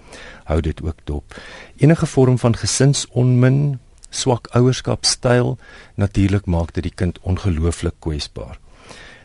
Hou 0.45 0.61
dit 0.61 0.83
ook 0.83 1.05
dop. 1.05 1.35
Enige 1.77 2.07
vorm 2.07 2.39
van 2.39 2.57
gesinsonmin, 2.57 3.79
swak 4.11 4.49
ouerskapstyl 4.53 5.59
natuurlik 5.95 6.47
maak 6.47 6.73
dit 6.73 6.83
die 6.83 6.95
kind 6.95 7.19
ongelooflik 7.21 7.95
kwesbaar 7.99 8.59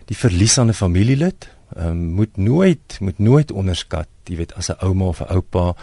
die 0.05 0.17
verlies 0.17 0.57
aan 0.57 0.69
'n 0.69 0.73
familielid 0.73 1.49
um, 1.77 1.97
moet 2.19 2.37
nooit 2.37 2.97
moet 2.99 3.19
nooit 3.19 3.51
onderskat 3.51 4.07
jy 4.25 4.37
weet 4.37 4.53
as 4.53 4.69
'n 4.69 4.79
ouma 4.79 5.05
of 5.05 5.21
'n 5.21 5.33
oupa 5.35 5.75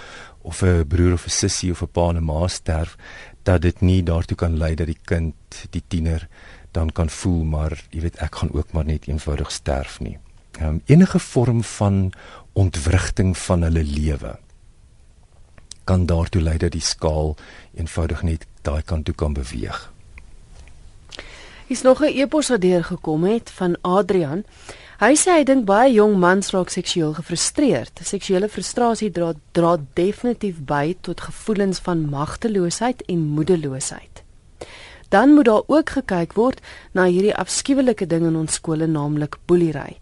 of 0.43 0.63
'n 0.63 0.87
broer 0.87 1.13
of 1.13 1.27
'n 1.27 1.31
sussie 1.31 1.71
of 1.71 1.83
'n 1.83 1.93
pa 1.93 2.09
en 2.09 2.17
'n 2.17 2.25
ma 2.25 2.49
sterf 2.49 2.97
dat 3.43 3.63
dit 3.63 3.81
nie 3.81 4.03
daartoe 4.03 4.37
kan 4.37 4.57
lei 4.57 4.75
dat 4.75 4.87
die 4.87 5.01
kind 5.05 5.35
die 5.71 5.83
tiener 5.89 6.29
dan 6.71 6.93
kan 6.93 7.11
voel 7.11 7.45
maar 7.45 7.85
jy 7.91 8.01
weet 8.01 8.17
ek 8.17 8.35
gaan 8.35 8.53
ook 8.53 8.73
maar 8.73 8.85
net 8.85 9.07
eenvoudig 9.09 9.51
sterf 9.51 10.01
nie. 10.01 10.19
Um, 10.61 10.83
enige 10.87 11.19
vorm 11.19 11.63
van 11.63 12.13
ontwrigting 12.53 13.39
van 13.39 13.63
hulle 13.63 13.85
lewe 13.85 14.39
kan 15.85 16.07
daartoe 16.07 16.43
lei 16.43 16.59
dat 16.59 16.73
die 16.73 16.81
skaal 16.81 17.37
eenvoudig 17.75 18.23
net 18.23 18.47
daai 18.63 18.83
kant 18.83 19.05
toe 19.05 19.15
kan 19.15 19.33
beweeg 19.33 19.93
Hier's 21.73 21.85
nog 21.85 22.03
'n 22.03 22.19
e-pos 22.21 22.49
wat 22.49 22.61
deurgekom 22.61 23.25
het 23.25 23.51
van 23.51 23.77
Adrian. 23.81 24.45
Hy 24.99 25.15
sê 25.17 25.31
hy 25.31 25.45
dink 25.45 25.65
baie 25.65 25.93
jong 25.93 26.17
mans 26.17 26.51
raak 26.51 26.69
seksueel 26.69 27.15
gefrustreerd. 27.15 28.01
Seksuele 28.03 28.49
frustrasie 28.49 29.11
dra 29.11 29.33
dra 29.53 29.77
definitief 29.93 30.57
by 30.65 30.97
tot 31.01 31.21
gevoelens 31.21 31.79
van 31.79 32.09
magteloosheid 32.09 33.03
en 33.03 33.19
moedeloosheid. 33.19 34.23
Dan 35.09 35.35
moet 35.35 35.45
daar 35.45 35.63
ook 35.67 35.91
gekyk 35.91 36.33
word 36.33 36.61
na 36.93 37.05
hierdie 37.05 37.35
afskuwelike 37.35 38.07
ding 38.07 38.27
in 38.27 38.37
ons 38.37 38.53
skole 38.53 38.87
naamlik 38.87 39.37
boelery. 39.47 39.99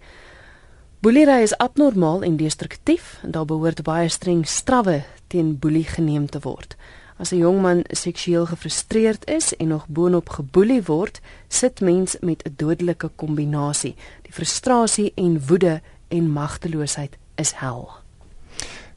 Boelery 1.00 1.42
is 1.42 1.56
abnormaal 1.56 2.22
en 2.22 2.36
destruktief 2.36 3.18
en 3.22 3.30
daar 3.30 3.44
behoort 3.44 3.82
baie 3.82 4.08
streng 4.08 4.46
strawwe 4.46 5.02
teen 5.26 5.58
boelie 5.58 5.86
geneem 5.86 6.26
te 6.26 6.38
word. 6.42 6.76
As 7.20 7.32
'n 7.32 7.36
jong 7.44 7.60
man 7.60 7.84
seksueel 7.88 8.46
gefrustreerd 8.46 9.28
is 9.28 9.56
en 9.56 9.68
nog 9.68 9.84
boonop 9.88 10.28
geboelie 10.28 10.82
word, 10.82 11.20
sit 11.48 11.80
mens 11.80 12.16
met 12.20 12.42
'n 12.42 12.54
dodelike 12.56 13.10
kombinasie. 13.16 13.94
Die 14.22 14.32
frustrasie 14.32 15.12
en 15.14 15.46
woede 15.46 15.82
en 16.08 16.30
magteloosheid 16.30 17.16
is 17.34 17.52
hel. 17.52 17.90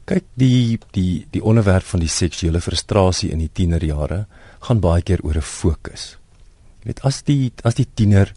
Kyk, 0.04 0.24
die 0.34 0.78
die 0.90 1.26
die 1.30 1.44
onderwerp 1.44 1.84
van 1.84 2.00
die 2.00 2.08
seksuele 2.08 2.60
frustrasie 2.60 3.30
in 3.30 3.38
die 3.38 3.50
tienerjare 3.52 4.26
gaan 4.60 4.80
baie 4.80 5.02
keer 5.02 5.20
oor 5.22 5.36
'n 5.36 5.42
fokus. 5.42 6.18
Jy 6.80 6.86
weet 6.86 7.00
as 7.02 7.22
die 7.22 7.52
as 7.62 7.74
die 7.74 7.88
tiener 7.94 8.32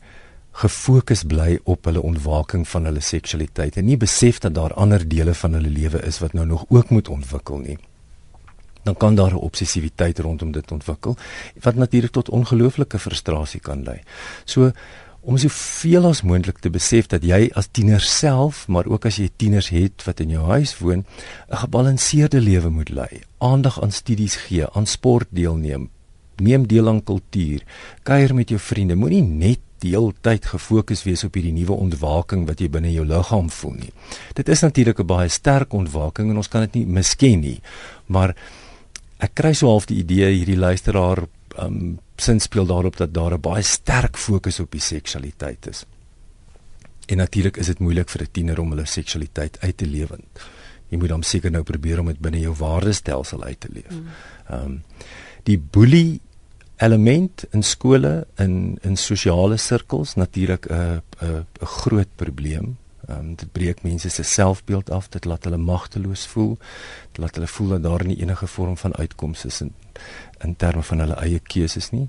gefokus 0.51 1.23
bly 1.23 1.59
op 1.63 1.85
hulle 1.85 2.01
ontwaking 2.01 2.67
van 2.67 2.85
hulle 2.85 3.01
seksualiteit 3.01 3.77
en 3.77 3.85
nie 3.85 3.97
besef 3.97 4.39
dat 4.39 4.55
daar 4.55 4.73
ander 4.73 5.07
dele 5.07 5.33
van 5.33 5.53
hulle 5.53 5.69
lewe 5.69 6.01
is 6.01 6.19
wat 6.19 6.33
nou 6.33 6.45
nog 6.45 6.65
ook 6.69 6.89
moet 6.89 7.07
ontwikkel 7.07 7.57
nie 7.57 7.77
dan 8.87 8.97
kan 8.97 9.15
daar 9.15 9.33
'n 9.35 9.45
obsessiwiteit 9.49 10.19
rondom 10.19 10.51
dit 10.51 10.71
ontwikkel 10.71 11.17
wat 11.61 11.75
natuurlik 11.75 12.11
tot 12.11 12.29
ongelooflike 12.29 12.99
frustrasie 12.99 13.59
kan 13.59 13.83
lei. 13.83 13.99
So 14.45 14.71
om 15.21 15.37
soveel 15.37 16.05
as 16.07 16.21
moontlik 16.21 16.59
te 16.63 16.69
besef 16.69 17.07
dat 17.11 17.23
jy 17.23 17.49
as 17.53 17.67
tiener 17.71 17.99
self, 17.99 18.67
maar 18.67 18.87
ook 18.87 19.05
as 19.05 19.17
jy 19.19 19.29
tieners 19.35 19.69
het 19.69 20.05
wat 20.07 20.19
in 20.19 20.29
jou 20.29 20.45
huis 20.45 20.77
woon, 20.79 21.03
'n 21.51 21.61
gebalanseerde 21.63 22.39
lewe 22.39 22.69
moet 22.69 22.89
lei. 22.89 23.21
Aandag 23.37 23.81
aan 23.81 23.91
studies 23.91 24.35
gee, 24.35 24.69
aan 24.71 24.85
sport 24.85 25.27
deelneem, 25.29 25.89
neem 26.35 26.67
deel 26.67 26.87
aan 26.87 27.03
kultuur, 27.03 27.63
kuier 28.03 28.35
met 28.35 28.49
jou 28.49 28.59
vriende. 28.59 28.95
Moenie 28.95 29.23
net 29.23 29.59
die 29.83 29.93
hele 29.93 30.13
tyd 30.21 30.45
gefokus 30.45 31.03
wees 31.05 31.23
op 31.23 31.35
hierdie 31.37 31.53
nuwe 31.53 31.75
ontwaking 31.77 32.47
wat 32.47 32.61
jy 32.61 32.69
binne 32.69 32.91
jou 32.93 33.05
liggaam 33.05 33.49
voel 33.49 33.75
nie. 33.77 33.91
Dit 34.33 34.49
is 34.49 34.61
natuurlik 34.61 34.99
'n 34.99 35.05
baie 35.05 35.29
sterk 35.29 35.73
ontwaking 35.73 36.29
en 36.29 36.37
ons 36.37 36.47
kan 36.47 36.61
dit 36.61 36.73
nie 36.73 36.85
misken 36.85 37.39
nie. 37.39 37.59
Maar 38.07 38.35
ek 39.23 39.33
kry 39.39 39.53
so 39.57 39.71
half 39.71 39.87
die 39.89 40.01
idee 40.03 40.29
hierdie 40.33 40.59
luisteraar 40.59 41.25
um 41.57 41.97
sin 42.17 42.39
speel 42.41 42.65
daarop 42.65 42.97
dat 42.97 43.13
daar 43.13 43.33
'n 43.33 43.41
baie 43.41 43.63
sterk 43.63 44.17
fokus 44.17 44.59
op 44.59 44.71
die 44.71 44.81
seksualiteit 44.81 45.67
is. 45.67 45.85
En 47.07 47.17
natuurlik 47.17 47.57
is 47.57 47.65
dit 47.65 47.79
moeilik 47.79 48.09
vir 48.09 48.21
'n 48.21 48.31
tiener 48.31 48.59
om 48.59 48.69
hulle 48.69 48.85
seksualiteit 48.85 49.57
uit 49.61 49.77
te 49.77 49.85
lewe. 49.85 50.17
Jy 50.89 50.97
moet 50.97 51.09
hom 51.09 51.23
seker 51.23 51.51
nou 51.51 51.63
probeer 51.63 51.99
om 51.99 52.05
dit 52.05 52.19
binne 52.19 52.39
jou 52.39 52.53
waardestelsel 52.53 53.43
uit 53.43 53.59
te 53.59 53.69
leef. 53.71 53.91
Mm. 53.91 54.07
Um 54.49 54.83
die 55.43 55.57
boelie 55.57 56.21
element 56.77 57.45
in 57.51 57.63
skole 57.63 58.27
in 58.37 58.79
in 58.81 58.97
sosiale 58.97 59.57
sirkels 59.57 60.15
natuurlik 60.15 60.65
'n 60.69 61.01
'n 61.21 61.45
'n 61.61 61.65
groot 61.65 62.15
probleem 62.15 62.77
Ehm 63.07 63.19
um, 63.19 63.35
dit 63.35 63.51
breek 63.51 63.83
mense 63.83 64.09
se 64.09 64.23
selfbeeld 64.23 64.89
af, 64.91 65.09
dit 65.09 65.25
laat 65.25 65.43
hulle 65.43 65.57
magteloos 65.57 66.25
voel. 66.27 66.57
Laat 67.17 67.35
hulle 67.35 67.49
voel 67.49 67.75
dat 67.75 67.83
daar 67.83 68.05
nie 68.05 68.19
enige 68.21 68.47
vorm 68.47 68.77
van 68.77 68.95
uitkoms 68.95 69.45
is 69.45 69.61
in 69.61 69.73
in 70.45 70.55
terme 70.55 70.83
van 70.83 70.99
hulle 70.99 71.15
eie 71.23 71.39
keuses 71.39 71.89
nie. 71.91 72.07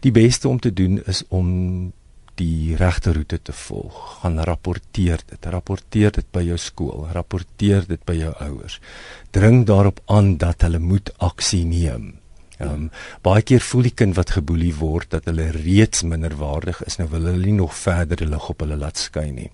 Die 0.00 0.12
beste 0.14 0.48
om 0.48 0.60
te 0.62 0.70
doen 0.72 1.00
is 1.10 1.24
om 1.28 1.48
die 2.38 2.76
regte 2.78 3.12
roete 3.12 3.40
te 3.42 3.52
volg. 3.52 3.96
Gaan 4.20 4.38
rapporteer 4.46 5.24
dit. 5.26 5.48
Rapporteer 5.50 6.14
dit 6.20 6.28
by 6.32 6.44
jou 6.46 6.58
skool, 6.62 7.08
rapporteer 7.12 7.88
dit 7.88 8.04
by 8.06 8.14
jou 8.20 8.30
ouers. 8.46 8.78
Dring 9.34 9.64
daarop 9.66 10.00
aan 10.06 10.36
dat 10.38 10.62
hulle 10.62 10.78
moet 10.78 11.10
aksie 11.18 11.64
neem. 11.66 12.12
Ehm 12.58 12.70
um, 12.74 12.90
baie 13.22 13.42
keer 13.42 13.62
voel 13.62 13.90
die 13.90 13.94
kind 13.94 14.16
wat 14.18 14.36
geboelie 14.38 14.74
word 14.74 15.10
dat 15.14 15.26
hulle 15.30 15.50
reeds 15.54 16.02
minderwaardig 16.02 16.82
is, 16.86 16.98
nou 16.98 17.08
wil 17.10 17.30
hulle 17.30 17.46
nie 17.46 17.58
nog 17.58 17.74
verder 17.74 18.26
lig 18.26 18.48
op 18.50 18.64
hulle 18.66 18.78
laat 18.78 18.98
skyn 18.98 19.34
nie 19.34 19.50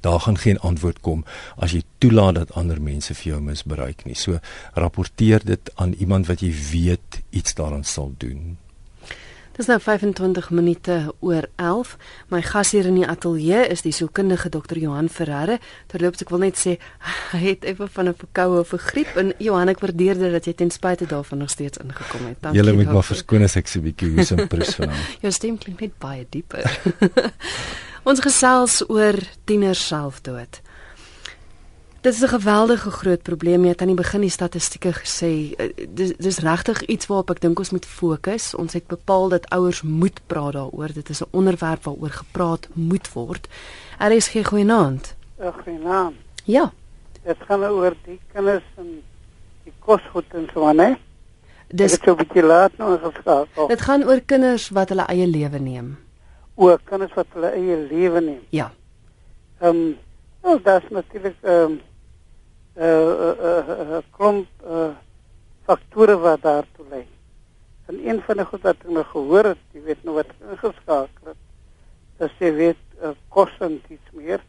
daar 0.00 0.20
gaan 0.20 0.38
geen 0.38 0.58
antwoord 0.58 1.00
kom 1.00 1.24
as 1.56 1.72
jy 1.72 1.82
toelaat 1.98 2.34
dat 2.34 2.54
ander 2.54 2.80
mense 2.82 3.14
vir 3.14 3.32
jou 3.32 3.40
misbruik 3.42 4.04
nie. 4.04 4.14
So 4.14 4.38
rapporteer 4.74 5.44
dit 5.44 5.70
aan 5.74 5.92
iemand 5.98 6.26
wat 6.26 6.40
jy 6.40 6.52
weet 6.72 7.22
iets 7.30 7.54
daaraan 7.54 7.84
sal 7.84 8.14
doen. 8.18 8.56
Dis 9.58 9.66
nou 9.66 9.80
25 9.82 10.50
minute 10.54 11.14
oor 11.18 11.48
11. 11.56 11.96
My 12.30 12.38
gas 12.46 12.70
hier 12.70 12.86
in 12.86 12.94
die 12.94 13.06
ateljee 13.10 13.64
is 13.66 13.82
die 13.82 13.90
sielkundige 13.92 14.52
Dr. 14.54 14.78
Johan 14.78 15.08
Ferreira. 15.10 15.56
Terloops 15.90 16.22
ek 16.22 16.30
wil 16.30 16.44
net 16.44 16.60
sê 16.60 16.76
hy 17.32 17.40
het 17.42 17.66
effe 17.66 17.88
van 17.96 18.12
'n 18.12 18.14
verkoue 18.14 18.60
of 18.62 18.70
'n 18.72 18.84
griep 18.86 19.18
en 19.18 19.34
Johan 19.42 19.68
ek 19.74 19.82
waardeer 19.82 20.14
dit 20.14 20.30
dat 20.30 20.46
jy 20.46 20.54
ten 20.54 20.70
spyte 20.70 21.10
daarvan 21.10 21.42
nog 21.42 21.50
steeds 21.50 21.82
ingekom 21.82 22.30
het. 22.30 22.38
Dankie. 22.40 22.62
Jy 22.62 22.72
moet 22.72 22.92
maar 22.92 23.02
verskoon 23.10 23.42
as 23.42 23.56
ek 23.56 23.66
so 23.66 23.80
'n 23.80 23.90
bietjie 23.90 24.14
hoes 24.14 24.30
en 24.30 24.46
prus 24.46 24.74
vanaand. 24.78 25.18
Jou 25.26 25.32
stem 25.32 25.58
klink 25.58 25.80
net 25.80 25.98
baie 25.98 26.26
dieper. 26.30 26.62
Ons 28.08 28.22
gesels 28.24 28.78
oor 28.88 29.18
tieners 29.44 29.80
selfdood. 29.84 30.62
Dit 32.00 32.14
is 32.14 32.22
'n 32.22 32.32
geweldige 32.40 32.90
groot 32.90 33.22
probleem. 33.22 33.62
Jy 33.62 33.68
het 33.68 33.80
aan 33.80 33.92
die 33.92 34.02
begin 34.02 34.20
die 34.20 34.30
statistieke 34.30 34.92
gesê. 34.92 35.54
Eh, 35.56 35.86
dis 35.88 36.16
dis 36.16 36.38
regtig 36.38 36.82
iets 36.82 37.06
waarop 37.06 37.30
ek 37.30 37.40
dink 37.40 37.58
ons 37.58 37.70
moet 37.70 37.86
fokus. 37.86 38.54
Ons 38.54 38.72
het 38.72 38.86
bepaal 38.86 39.28
dat 39.28 39.50
ouers 39.50 39.82
moet 39.82 40.20
praat 40.26 40.52
daaroor. 40.52 40.92
Dit 40.92 41.08
is 41.08 41.20
'n 41.20 41.28
onderwerp 41.30 41.84
waaroor 41.84 42.10
gepraat 42.10 42.68
moet 42.72 43.12
word. 43.12 43.48
Er 43.98 44.12
is 44.12 44.28
geen 44.28 44.44
goeie 44.44 44.64
naam. 44.64 45.00
Geen 45.64 45.82
naam. 45.82 46.14
Ja. 46.44 46.72
Dit 47.24 47.36
gaan 47.46 47.64
oor 47.64 47.94
die 48.04 48.20
kinders 48.32 48.64
en 48.76 49.02
die 49.64 49.72
kosgoed 49.78 50.32
en 50.32 50.48
so 50.54 50.66
aan, 50.66 50.78
hè? 50.78 50.94
Dis 51.66 51.98
'n 52.00 52.16
bietjie 52.16 52.42
laat 52.42 52.72
nou 52.78 52.98
geskakel. 52.98 53.66
Dit 53.68 53.80
gaan 53.80 54.04
oor 54.04 54.20
kinders 54.20 54.68
wat 54.68 54.88
hulle 54.88 55.04
eie 55.06 55.26
lewe 55.26 55.58
neem 55.58 56.07
ook 56.58 56.84
kinders 56.84 57.14
wat 57.14 57.26
hulle 57.36 57.50
eie 57.54 57.76
lewe 57.86 58.20
neem. 58.20 58.42
Ja. 58.54 58.72
Ehm 59.60 59.76
um, 59.76 59.96
nou 60.42 60.56
das 60.62 60.82
natuurlik 60.90 61.36
ehm 61.42 61.62
um, 61.72 61.80
eh 62.74 62.86
uh, 62.86 63.34
uh, 63.42 63.68
uh, 63.68 63.90
uh, 63.90 64.02
klomp 64.10 64.46
uh, 64.64 64.90
faktore 65.66 66.16
wat 66.18 66.42
daartoe 66.42 66.86
lei. 66.90 67.06
En 67.86 68.08
een 68.08 68.20
van 68.22 68.36
die 68.36 68.44
goed 68.44 68.62
wat 68.62 68.84
ek 68.84 68.90
nou 68.90 69.04
gehoor 69.04 69.44
het, 69.52 69.60
jy 69.72 69.82
weet 69.82 70.04
nou 70.04 70.14
wat 70.14 70.30
ingeskakel 70.50 71.32
het. 71.32 71.40
Dat 72.18 72.30
jy 72.38 72.52
weet 72.54 72.84
uh, 73.02 73.14
kos 73.28 73.54
en 73.64 73.80
iets 73.88 74.12
meer. 74.12 74.42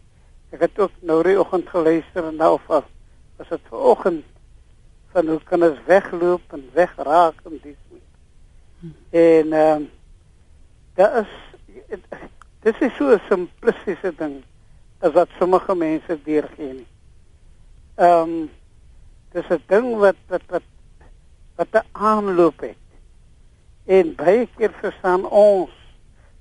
Ek 0.49 0.65
het 0.65 0.79
ook 0.79 0.91
nou 1.01 1.21
die 1.23 1.37
oggend 1.39 1.69
geluister 1.69 2.25
en 2.25 2.35
nou 2.35 2.53
of 2.57 2.67
was 2.69 3.49
dit 3.49 3.69
vanoggend 3.69 4.25
van 5.11 5.27
hoe 5.27 5.39
kinders 5.43 5.79
wegloop 5.85 6.53
en 6.53 6.65
wegraak 6.73 7.45
en 7.45 7.59
meer. 7.63 7.75
Hm. 8.79 8.87
En 9.09 9.53
ehm 9.53 9.81
um, 9.81 9.89
daar 10.93 11.21
is 11.21 11.33
dit 11.89 12.81
is 12.81 12.95
so 12.97 13.13
'n 13.13 13.21
simplistiese 13.29 14.13
ding 14.17 14.43
as 14.99 15.11
wat 15.13 15.29
sommige 15.39 15.75
mense 15.75 16.19
deurgee 16.23 16.73
nie. 16.73 16.87
Ehm 17.95 18.21
um, 18.21 18.49
dis 19.31 19.49
'n 19.49 19.63
ding 19.67 19.97
wat 19.97 20.15
wat 20.27 20.41
wat 20.47 20.63
wat 21.55 21.71
'n 21.71 21.87
aanloop 21.91 22.59
het. 22.59 22.83
En 23.85 24.15
baie 24.15 24.47
keer 24.55 24.73
verstaan 24.81 25.25
ons 25.29 25.71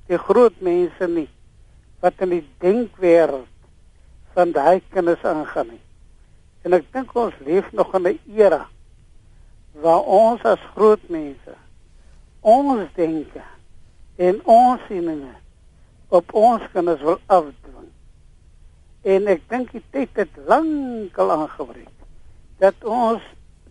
die 0.07 0.19
groot 0.19 0.61
mense 0.61 1.07
nie 1.09 1.29
wat 2.01 2.15
in 2.19 2.29
die 2.29 2.47
denkwêreld 2.59 3.55
van 4.33 4.53
daai 4.53 4.83
kinders 4.89 5.25
aangaan 5.25 5.69
nie. 5.69 5.85
En 6.63 6.73
ek 6.73 6.93
dink 6.93 7.15
ons 7.15 7.35
leef 7.45 7.73
nog 7.73 7.95
in 7.95 8.07
'n 8.07 8.21
era 8.37 8.69
waar 9.73 10.03
ons 10.03 10.43
as 10.43 10.61
groot 10.75 11.09
mense 11.09 11.55
ons 12.41 12.89
denke 12.95 13.43
en 14.19 14.41
ons 14.45 14.83
sieninge 14.89 15.35
op 16.09 16.33
ons 16.35 16.63
kinders 16.73 17.03
wil 17.07 17.19
afdwing. 17.27 17.91
En 19.07 19.29
ek 19.31 19.45
dink 19.51 19.71
die 19.73 19.85
tyd 19.95 20.17
het 20.19 20.41
lankal 20.51 21.31
aangebreek 21.37 21.95
dat 22.59 22.83
ons 22.83 23.23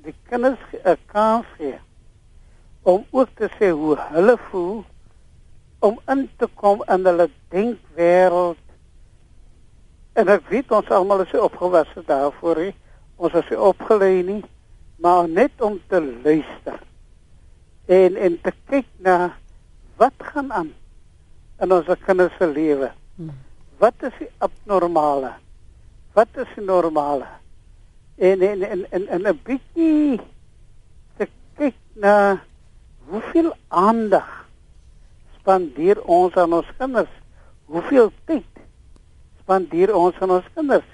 die 0.06 0.16
kinders 0.30 0.62
'n 0.84 0.96
kans 1.12 1.46
gee 1.58 1.80
om 2.88 3.04
ook 3.12 3.30
te 3.36 3.50
sê 3.60 3.72
hoe 3.72 3.98
hulle 4.00 4.38
voel 4.50 4.86
om 5.80 6.00
in 6.08 6.30
te 6.38 6.48
kom 6.56 6.84
in 6.88 7.06
hulle 7.06 7.30
denkwêreld. 7.52 8.64
En 10.14 10.28
ek 10.28 10.48
weet 10.50 10.72
ons 10.72 10.90
almal 10.90 11.22
is 11.22 11.34
opgewasse 11.34 12.04
daarvoor. 12.06 12.56
He. 12.56 12.72
Ons 13.18 13.34
is 13.34 13.52
opgelei 13.52 14.24
nie, 14.24 14.44
maar 14.96 15.30
net 15.30 15.62
om 15.62 15.82
te 15.88 16.02
luister. 16.24 16.80
En 17.86 18.16
en 18.16 18.42
te 18.42 18.54
kyk 18.70 18.88
na 18.98 19.36
wat 19.98 20.14
gaan 20.18 20.54
aan 20.54 20.72
in 21.60 21.74
ons 21.74 21.90
kinders 22.06 22.34
se 22.38 22.48
lewe. 22.48 22.92
Hmm. 23.16 23.34
Wat 23.78 23.94
is 24.06 24.14
die 24.20 24.30
abnormale? 24.38 25.34
Wat 26.18 26.28
is 26.34 26.50
die 26.56 26.66
normale? 26.66 27.28
En 28.18 28.42
en 28.42 28.64
en 28.64 28.86
en, 28.92 29.08
en 29.08 29.22
'n 29.22 29.40
bietjie 29.44 30.20
te 31.18 31.28
kyk 31.58 31.76
na 31.94 32.42
hoeveel 33.10 33.54
aandag 33.68 34.48
spandeer 35.40 36.02
ons 36.04 36.36
aan 36.36 36.54
ons 36.54 36.70
kinders? 36.78 37.14
Hoeveel 37.66 38.12
tyd 38.26 38.62
spandeer 39.42 39.96
ons 39.96 40.16
aan 40.20 40.32
ons 40.32 40.50
kinders? 40.54 40.90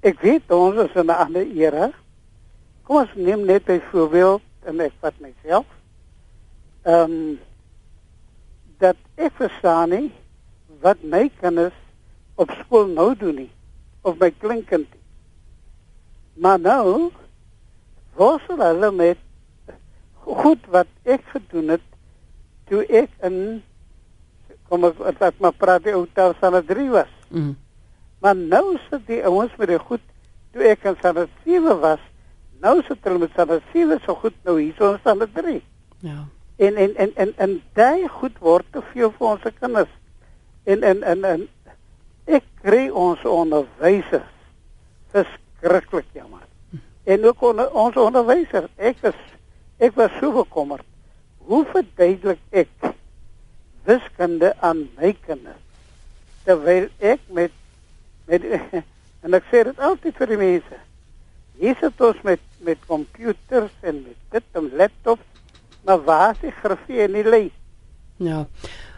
Ek 0.00 0.20
weet 0.20 0.50
ons 0.50 0.76
is 0.76 0.94
in 0.94 1.06
'n 1.06 1.20
ander 1.24 1.46
era. 1.46 1.90
Kom 2.82 2.96
ons 2.96 3.14
neem 3.14 3.44
net 3.44 3.68
'n 3.68 3.82
voorbeeld 3.90 4.42
en 4.64 4.80
ek 4.80 4.92
vat 5.00 5.14
myself. 5.20 5.66
Ehm 6.82 7.10
um, 7.10 7.38
dat 8.80 8.96
ek 9.20 9.36
verstaan 9.38 9.94
nie 9.94 10.08
wat 10.80 11.00
my 11.04 11.28
kinders 11.40 11.76
op 12.40 12.52
skool 12.62 12.88
nou 12.88 13.12
doen 13.16 13.44
nie. 13.44 13.50
of 14.02 14.18
my 14.18 14.30
kleinkind. 14.30 14.88
Maar 16.32 16.60
nou 16.60 17.10
worstel 18.14 18.62
hulle 18.64 18.90
met 18.92 19.18
goed 20.14 20.66
wat 20.72 20.88
ek 21.02 21.24
gedoen 21.32 21.74
het 21.76 21.86
toe 22.70 22.84
ek 22.86 23.12
in 23.26 23.36
kom 24.70 24.86
ek 24.86 25.18
wat 25.18 25.40
maar 25.42 25.56
praat 25.58 25.84
die 25.84 25.96
ou 25.96 26.06
taal 26.14 26.34
van 26.40 26.60
3 26.64 26.88
was. 26.94 27.12
Mm. 27.28 27.56
Maar 28.20 28.36
nou 28.36 28.78
sit 28.88 29.06
die 29.08 29.22
ouens 29.26 29.56
met 29.58 29.72
die 29.72 29.80
goed 29.80 30.04
toe 30.52 30.64
ek 30.70 30.84
in 30.86 30.96
Sanne 31.02 31.26
7 31.44 31.80
was. 31.82 32.02
Nou 32.62 32.78
sit 32.86 33.04
hulle 33.04 33.24
met 33.24 33.34
Sanne 33.36 33.60
7 33.72 34.00
so 34.04 34.14
goed 34.22 34.36
nou 34.44 34.60
hier 34.60 34.74
so 34.78 34.94
in 34.94 35.00
Sanne 35.04 35.28
3. 35.34 35.58
Ja. 36.06 36.24
En 36.60 36.76
en 36.76 36.92
en 36.96 37.14
en 37.16 37.32
en 37.36 37.56
daai 37.78 38.08
goed 38.20 38.36
word 38.44 38.66
te 38.74 38.82
veel 38.92 39.12
vir 39.16 39.26
ons 39.30 39.48
kinders. 39.60 39.92
En 40.68 40.84
en 40.84 41.02
en 41.02 41.24
en 41.24 41.46
ek 42.28 42.44
kry 42.62 42.88
ons 42.92 43.22
onderwysers 43.24 44.36
verskriklik 45.10 46.06
jammer. 46.12 46.44
En 47.04 47.24
ook 47.26 47.42
onder, 47.42 47.70
ons 47.72 47.96
onderwysers, 47.96 48.68
ek 48.76 49.00
is 49.08 49.16
ek 49.80 49.96
was 49.96 50.12
so 50.20 50.32
bekommerd. 50.36 50.84
Hoe 51.48 51.64
verduidelik 51.72 52.42
ek 52.52 52.90
wiskunde 53.88 54.52
aan 54.60 54.84
my 55.00 55.14
kinders? 55.24 55.64
Terwyl 56.44 56.90
ek 56.98 57.24
met 57.32 57.56
met 58.28 58.44
en 59.24 59.34
ek 59.34 59.48
sê 59.50 59.64
dit 59.66 59.80
altyd 59.80 60.20
vir 60.20 60.34
die 60.34 60.40
mense. 60.44 60.80
Hier 61.60 61.76
sit 61.80 62.04
ons 62.04 62.20
met 62.28 62.44
met 62.60 62.86
komputers 62.86 63.72
en 63.80 64.02
met 64.04 64.36
dit 64.36 64.60
en 64.60 64.68
laptops, 64.76 65.39
maar 65.84 66.02
waar 66.04 66.30
is 66.30 66.40
die 66.40 66.54
grafie 66.62 67.00
en 67.00 67.12
die 67.12 67.24
lei? 67.24 67.52
Ja. 68.16 68.46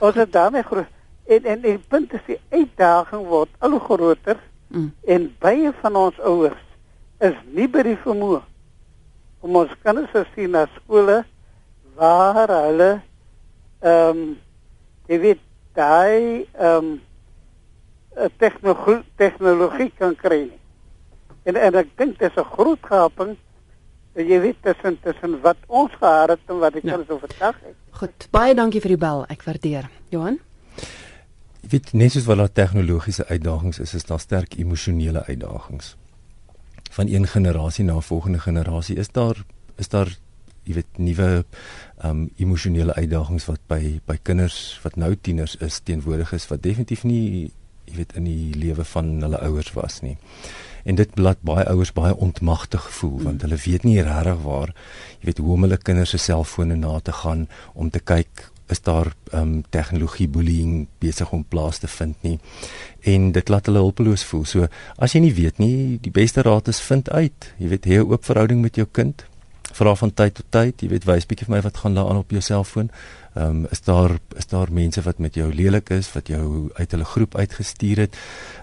Ons 0.01 0.15
het 0.15 0.33
daarmee 0.33 0.63
groot 0.63 0.87
en 1.27 1.45
en 1.45 1.61
die 1.61 1.79
punt 1.79 2.13
is 2.13 2.25
die 2.27 2.41
uitdaging 2.51 3.27
word 3.27 3.51
al 3.59 3.79
groter 3.79 4.41
Mm. 4.73 4.93
en 5.05 5.35
baie 5.39 5.69
van 5.83 5.97
ons 6.01 6.19
ouers 6.25 6.61
is 7.21 7.35
nie 7.53 7.67
by 7.69 7.83
die 7.85 7.99
vermoë 8.01 8.39
om 9.45 9.59
ons 9.61 9.75
kinders 9.85 10.15
te 10.15 10.23
sien 10.33 10.55
na 10.57 10.63
skole 10.79 11.19
waar 11.99 12.49
hulle 12.49 12.89
ehm 13.83 14.23
um, 14.23 14.23
jy 15.11 15.19
weet 15.27 15.43
daai 15.77 16.47
ehm 16.55 16.89
um, 16.89 18.27
tegnologie 18.41 19.03
tegnologie 19.21 19.91
kan 19.99 20.17
kry. 20.17 20.41
En 21.45 21.57
en 21.57 21.77
ek 21.83 21.93
dink 22.01 22.17
dit 22.19 22.31
is 22.31 22.41
'n 22.41 22.53
groot 22.57 22.81
gaping 22.89 23.37
jy 24.15 24.41
weet 24.41 24.57
tussen 24.63 24.99
tussen 25.03 25.39
wat 25.43 25.57
ons 25.67 25.93
gehad 25.99 26.29
het 26.35 26.41
en 26.49 26.59
wat 26.59 26.73
die 26.73 26.83
Ja. 26.85 26.91
kinders 26.97 27.11
overdag 27.11 27.57
het. 27.65 27.75
Goed. 27.91 28.29
Baie 28.31 28.55
dankie 28.55 28.81
vir 28.81 28.89
die 28.89 28.97
bel. 29.01 29.25
Ek 29.29 29.43
waardeer. 29.43 29.89
Johan? 30.11 30.39
Jy 31.63 31.69
weet 31.71 31.93
net 31.93 32.13
soos 32.13 32.25
wat 32.27 32.37
daar 32.39 32.53
tegnologiese 32.53 33.27
uitdagings 33.29 33.79
is, 33.79 33.95
is 33.95 34.05
daar 34.05 34.21
sterk 34.21 34.55
emosionele 34.59 35.25
uitdagings. 35.27 35.97
Van 36.91 37.09
een 37.09 37.27
generasie 37.27 37.85
na 37.85 38.01
volgende 38.01 38.39
generasie 38.39 38.97
is 38.97 39.09
daar 39.09 39.37
is 39.79 39.89
daar 39.89 40.09
jy 40.65 40.75
weet 40.75 40.99
nuwe 40.99 41.45
um 42.05 42.31
emosionele 42.39 42.95
uitdagings 42.95 43.47
wat 43.47 43.61
by 43.69 44.01
by 44.07 44.19
kinders 44.23 44.81
wat 44.83 44.97
nou 44.97 45.15
tieners 45.17 45.57
is 45.57 45.81
teenwoordig 45.81 46.33
is 46.33 46.47
wat 46.49 46.63
definitief 46.63 47.03
nie 47.05 47.51
jy 47.87 47.97
weet 47.97 48.13
in 48.17 48.25
die 48.25 48.53
lewe 48.55 48.85
van 48.85 49.23
hulle 49.23 49.41
ouers 49.41 49.73
was 49.73 50.01
nie. 50.03 50.17
En 50.85 50.95
dit 50.95 51.19
laat 51.19 51.41
baie 51.41 51.67
ouers 51.69 51.93
baie 51.93 52.17
ontmagtig 52.17 52.91
voel 52.99 53.19
mm. 53.19 53.25
want 53.25 53.43
hulle 53.43 53.59
weet 53.67 53.85
nie 53.85 54.01
regtig 54.03 54.41
waar 54.43 54.75
jy 55.21 55.31
weet 55.31 55.39
hoe 55.39 55.53
om 55.53 55.63
hulle 55.63 55.77
kinders 55.77 56.11
se 56.11 56.19
selfone 56.19 56.75
na 56.75 56.99
te 57.01 57.13
gaan 57.13 57.49
om 57.75 57.91
te 57.91 58.01
kyk 58.01 58.53
is 58.73 58.81
daar 58.81 59.13
ehm 59.31 59.41
um, 59.41 59.65
tegnologie 59.69 60.29
bullying 60.29 60.87
besig 60.99 61.33
om 61.33 61.45
plaas 61.45 61.79
te 61.79 61.89
vind 61.89 62.17
nie. 62.21 62.39
En 63.01 63.33
dit 63.33 63.49
laat 63.49 63.67
hulle 63.67 63.79
hulpeloos 63.79 64.25
voel. 64.25 64.45
So 64.45 64.69
as 64.97 65.13
jy 65.13 65.21
nie 65.27 65.35
weet 65.35 65.59
nie, 65.59 65.99
die 66.01 66.15
beste 66.15 66.43
raad 66.47 66.69
is 66.73 66.81
vind 66.81 67.11
uit. 67.11 67.53
Jy 67.59 67.69
weet, 67.69 67.87
hê 67.87 67.99
'n 68.01 68.09
oop 68.13 68.25
verhouding 68.25 68.63
met 68.63 68.77
jou 68.77 68.87
kind. 68.93 69.27
Vra 69.73 69.95
van 69.95 70.15
tyd 70.15 70.35
tot 70.35 70.47
tyd, 70.51 70.83
jy 70.83 70.89
weet, 70.89 71.05
wys 71.05 71.27
bietjie 71.27 71.47
vir 71.47 71.57
my 71.57 71.63
wat 71.63 71.77
gaan 71.77 71.95
daar 71.95 72.09
aan 72.09 72.23
op 72.25 72.31
jou 72.31 72.41
selfoon. 72.41 72.91
Ehm 73.35 73.47
um, 73.47 73.67
is 73.71 73.81
daar 73.83 74.19
is 74.37 74.47
daar 74.47 74.73
mense 74.73 75.03
wat 75.03 75.19
met 75.19 75.35
jou 75.35 75.55
lelik 75.55 75.91
is, 75.91 76.13
wat 76.13 76.27
jou 76.29 76.71
uit 76.75 76.91
hulle 76.91 77.05
groep 77.05 77.37
uitgestuur 77.37 77.97
het. 77.97 78.17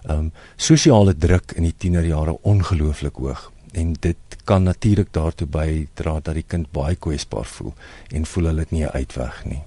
Ehm 0.04 0.18
um, 0.18 0.32
sosiale 0.56 1.16
druk 1.18 1.52
in 1.56 1.64
die 1.64 1.76
tienerjare 1.78 2.38
ongelooflik 2.42 3.16
hoog 3.16 3.52
en 3.72 3.96
dit 4.00 4.18
kan 4.44 4.64
natuurlik 4.64 5.14
daartoe 5.14 5.48
bydra 5.48 6.20
dat 6.24 6.34
die 6.34 6.46
kind 6.48 6.72
baie 6.72 6.96
kwesbaar 6.96 7.46
voel 7.46 7.74
en 8.12 8.26
voel 8.26 8.46
hulle 8.50 8.60
het 8.60 8.72
nie 8.72 8.86
'n 8.86 8.94
uitweg 8.94 9.46
nie. 9.46 9.62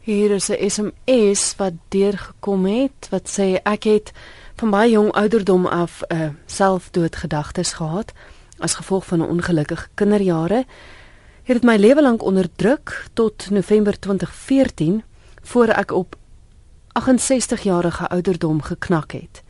Hier 0.00 0.30
is 0.30 0.48
'n 0.50 0.70
SMS 0.70 1.54
wat 1.56 1.72
deurgekom 1.88 2.66
het 2.66 3.08
wat 3.10 3.28
sê 3.38 3.60
ek 3.62 3.84
het 3.84 4.12
van 4.56 4.70
baie 4.70 4.90
jong 4.90 5.12
ouderdom 5.12 5.66
af 5.66 6.02
uh, 6.08 6.28
selfdoodgedagtes 6.46 7.72
gehad 7.72 8.12
as 8.58 8.74
gevolg 8.74 9.06
van 9.06 9.18
'n 9.18 9.28
ongelukkige 9.28 9.88
kinderjare. 9.94 10.64
Het 11.44 11.58
dit 11.58 11.64
my 11.68 11.74
lewe 11.76 12.00
lank 12.02 12.22
onderdruk 12.24 13.06
tot 13.12 13.50
November 13.50 13.98
2014 13.98 15.02
voor 15.42 15.68
ek 15.76 15.90
op 15.92 16.16
68 16.96 17.62
jarige 17.62 18.08
ouderdom 18.08 18.62
geknak 18.62 19.12
het. 19.12 19.42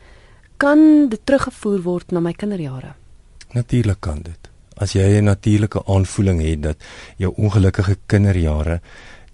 Kan 0.57 1.07
dit 1.09 1.21
teruggevoer 1.23 1.79
word 1.85 2.11
na 2.11 2.19
my 2.19 2.33
kinderjare? 2.35 2.91
Natuurlik 3.55 4.01
kan 4.03 4.19
dit. 4.27 4.51
As 4.75 4.91
jy 4.91 5.07
'n 5.21 5.23
natuurlike 5.23 5.85
aanvoeling 5.85 6.41
het 6.41 6.63
dat 6.63 6.77
jou 7.17 7.33
ongelukkige 7.35 7.97
kinderjare 8.05 8.81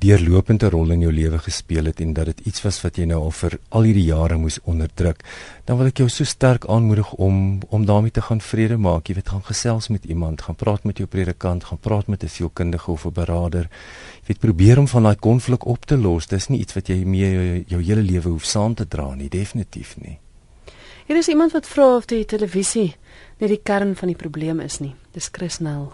deurlopende 0.01 0.69
rol 0.73 0.93
in 0.95 1.03
jou 1.05 1.11
lewe 1.13 1.37
gespeel 1.45 1.85
het 1.85 1.99
en 2.01 2.13
dat 2.17 2.31
dit 2.31 2.39
iets 2.49 2.63
was 2.65 2.79
wat 2.81 2.97
jy 2.97 3.05
nou 3.09 3.19
al 3.27 3.33
vir 3.37 3.57
al 3.69 3.85
hierdie 3.85 4.07
jare 4.07 4.37
moes 4.41 4.57
onderdruk, 4.65 5.21
dan 5.69 5.77
wil 5.77 5.91
ek 5.91 6.01
jou 6.01 6.07
so 6.09 6.25
sterk 6.25 6.65
aanmoedig 6.65 7.13
om 7.13 7.59
om 7.69 7.85
daarmee 7.85 8.11
te 8.15 8.23
gaan 8.25 8.41
vrede 8.41 8.77
maak. 8.81 9.07
Jy 9.07 9.19
weet, 9.19 9.29
gaan 9.29 9.45
gesels 9.45 9.91
met 9.93 10.05
iemand, 10.05 10.41
gaan 10.41 10.57
praat 10.57 10.87
met 10.89 10.97
jou 10.97 11.07
predikant, 11.07 11.63
gaan 11.69 11.79
praat 11.79 12.07
met 12.07 12.23
'n 12.23 12.27
sielkundige 12.27 12.91
of 12.91 13.05
'n 13.05 13.13
beraader. 13.13 13.69
Jy 14.21 14.27
weet, 14.27 14.39
probeer 14.39 14.79
om 14.79 14.87
van 14.87 15.03
daai 15.03 15.15
konflik 15.15 15.65
op 15.65 15.85
te 15.85 15.97
los. 15.97 16.27
Dis 16.27 16.47
nie 16.47 16.59
iets 16.59 16.73
wat 16.73 16.87
jy 16.87 17.05
mee 17.05 17.31
jou, 17.31 17.63
jou 17.67 17.81
hele 17.81 18.01
lewe 18.01 18.29
hoef 18.29 18.45
saam 18.45 18.73
te 18.73 18.87
dra 18.87 19.15
nie, 19.15 19.29
definitief 19.29 19.97
nie. 19.97 20.19
Hier 21.07 21.17
is 21.17 21.27
iemand 21.27 21.51
wat 21.51 21.67
vra 21.67 21.95
of 21.95 22.05
die 22.05 22.25
televisie 22.25 22.95
net 23.37 23.49
die 23.49 23.61
kern 23.63 23.95
van 23.95 24.07
die 24.07 24.17
probleem 24.17 24.59
is 24.59 24.79
nie. 24.79 24.95
Dis 25.11 25.29
Chris 25.31 25.59
Nel. 25.59 25.93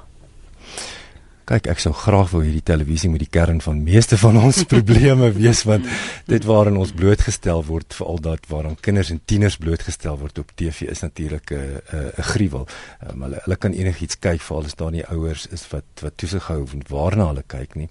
Kyk, 1.47 1.69
ek 1.71 1.79
sou 1.79 1.93
graag 1.95 2.33
wou 2.33 2.41
hierdie 2.43 2.65
televisie 2.67 3.07
met 3.07 3.21
die 3.23 3.29
kern 3.31 3.61
van 3.63 3.77
meeste 3.79 4.17
van 4.19 4.35
ons 4.49 4.65
probleme 4.67 5.29
wees 5.31 5.61
want 5.63 5.85
dit 6.27 6.43
waarin 6.43 6.75
ons 6.81 6.91
blootgestel 6.91 7.63
word 7.69 7.95
veral 7.95 8.19
dat 8.25 8.49
waaraan 8.51 8.75
kinders 8.83 9.13
en 9.13 9.21
tieners 9.31 9.55
blootgestel 9.55 10.19
word 10.19 10.41
op 10.43 10.51
TV 10.59 10.89
is 10.91 11.05
natuurlik 11.05 11.53
'n 11.55 11.79
'n 12.19 12.27
gruwel. 12.33 12.67
Um, 13.07 13.23
hulle 13.23 13.39
hulle 13.45 13.55
kan 13.55 13.71
enigiets 13.71 14.19
kyk 14.19 14.41
veral 14.41 14.65
as 14.65 14.75
daar 14.75 14.91
nie 14.91 15.07
ouers 15.07 15.47
is 15.47 15.63
wat 15.71 15.87
wat 16.01 16.17
toesig 16.17 16.47
hou 16.51 16.61
of 16.63 16.75
waarna 16.89 17.27
hulle 17.31 17.43
kyk 17.47 17.75
nie. 17.75 17.89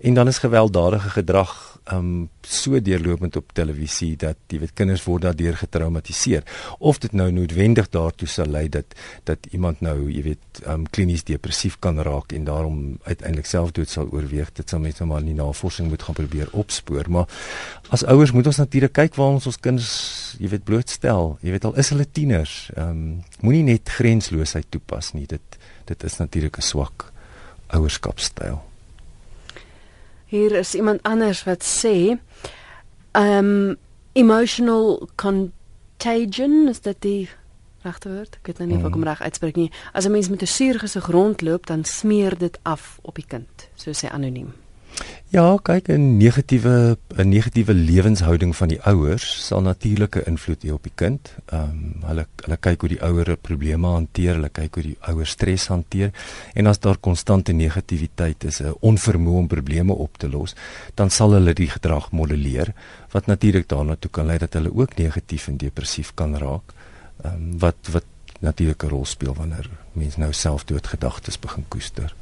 En 0.00 0.14
dan 0.14 0.26
is 0.28 0.42
gewelddadige 0.42 1.10
gedrag 1.10 1.78
um 1.92 2.28
so 2.42 2.80
deurlopend 2.80 3.36
op 3.36 3.52
televisie 3.52 4.16
dat 4.16 4.36
jy 4.50 4.58
weet 4.58 4.74
kinders 4.74 5.04
word 5.06 5.22
daardeur 5.22 5.56
getraumatiseer 5.56 6.42
of 6.78 6.98
dit 6.98 7.12
nou 7.12 7.30
noodwendig 7.30 7.88
daartoe 7.90 8.28
sal 8.28 8.46
lei 8.46 8.68
dat 8.68 8.94
dat 9.24 9.46
iemand 9.50 9.80
nou 9.80 10.10
jy 10.10 10.22
weet 10.22 10.62
um 10.66 10.86
klinies 10.90 11.24
depressief 11.24 11.78
kan 11.78 12.00
raak 12.02 12.32
en 12.32 12.44
daarom 12.44 12.95
uiteindelik 13.04 13.46
selfdood 13.46 13.88
sal 13.88 14.08
oorweeg 14.12 14.52
dit 14.52 14.68
sal 14.68 14.80
mense 14.80 15.04
maar 15.04 15.20
in 15.20 15.32
die 15.32 15.38
navorsing 15.42 15.88
moet 15.88 16.02
gaan 16.02 16.14
probeer 16.14 16.48
opspoor 16.52 17.10
maar 17.10 17.28
as 17.90 18.04
ouers 18.04 18.32
moet 18.32 18.46
ons 18.46 18.56
natuurlik 18.56 18.92
kyk 18.92 19.14
waar 19.14 19.36
ons 19.36 19.46
ons 19.46 19.60
kinders 19.60 20.26
jy 20.40 20.50
weet 20.52 20.64
blootstel. 20.68 21.36
Jy 21.44 21.54
weet 21.54 21.66
al 21.68 21.76
is 21.80 21.90
hulle 21.92 22.06
tieners 22.18 22.54
um 22.80 23.22
moenie 23.44 23.64
net 23.66 23.92
grensloosheid 23.96 24.68
toepas 24.74 25.12
nie. 25.16 25.26
Dit 25.30 25.58
dit 25.88 26.04
is 26.04 26.16
natuurlik 26.18 26.58
'n 26.58 26.62
swak 26.62 27.12
ouerskapstyl. 27.68 28.62
Hier 30.26 30.52
is 30.52 30.74
iemand 30.74 31.02
anders 31.02 31.44
wat 31.44 31.62
sê 31.62 32.18
um 33.12 33.76
emotional 34.12 35.08
contagion 35.16 36.68
is 36.68 36.80
dit 36.80 36.96
die 37.00 37.28
regte 37.86 38.12
woord? 38.12 38.38
Ek 38.42 38.50
weet 38.50 38.60
nou 38.62 38.68
nie 38.68 38.78
of 38.80 38.90
ek 38.90 38.98
hom 38.98 39.06
reg 39.06 39.22
uitspreek 39.22 39.56
nie. 39.56 39.70
As 39.92 40.06
'n 40.06 40.12
mens 40.12 40.28
met 40.28 40.42
'n 40.42 40.46
suurgesig 40.46 41.06
rondloop, 41.06 41.66
dan 41.66 41.84
smeer 41.84 42.38
dit 42.38 42.58
af 42.62 42.98
op 43.02 43.14
die 43.14 43.26
kind, 43.26 43.68
so 43.74 43.90
sê 43.90 44.10
anoniem. 44.10 44.52
Ja, 45.34 45.58
kyk 45.62 45.88
'n 45.88 46.16
negatiewe 46.16 46.96
'n 47.16 47.28
negatiewe 47.28 47.74
lewenshouding 47.74 48.56
van 48.56 48.68
die 48.68 48.80
ouers 48.82 49.46
sal 49.46 49.60
natuurlike 49.60 50.22
invloed 50.24 50.62
hê 50.62 50.70
op 50.72 50.82
die 50.82 50.94
kind. 50.94 51.34
Ehm 51.46 51.62
um, 51.62 51.94
hulle 52.08 52.26
hulle 52.44 52.56
kyk 52.56 52.80
hoe 52.80 52.88
die 52.88 53.02
ouer 53.02 53.36
probleme 53.36 53.86
hanteer, 53.86 54.34
hulle 54.34 54.48
kyk 54.48 54.74
hoe 54.74 54.82
die 54.82 54.96
ouer 55.00 55.26
stres 55.26 55.66
hanteer 55.66 56.10
en 56.54 56.66
as 56.66 56.78
daar 56.78 56.98
konstante 56.98 57.52
negativiteit 57.52 58.44
is, 58.44 58.60
'n 58.62 58.74
onvermoë 58.80 59.38
om 59.42 59.48
probleme 59.48 59.92
op 59.92 60.16
te 60.18 60.28
los, 60.28 60.54
dan 60.94 61.10
sal 61.10 61.32
hulle 61.32 61.52
die 61.52 61.70
gedrag 61.70 62.10
modelleer 62.12 62.72
wat 63.10 63.26
natuurlik 63.26 63.68
daarna 63.68 63.96
toe 63.96 64.10
kan 64.10 64.26
lei 64.26 64.38
dat 64.38 64.52
hulle 64.52 64.74
ook 64.74 64.96
negatief 64.96 65.48
en 65.48 65.56
depressief 65.56 66.14
kan 66.14 66.36
raak. 66.36 66.72
Ehm 67.22 67.34
um, 67.34 67.58
wat 67.58 67.76
wat 67.90 68.04
natuurlik 68.40 68.82
'n 68.82 68.88
rol 68.88 69.04
speel 69.04 69.34
wanneer 69.34 69.70
mense 69.92 70.18
nou 70.18 70.32
selfdoodgedagtes 70.32 71.38
begin 71.38 71.64
koester. 71.68 72.14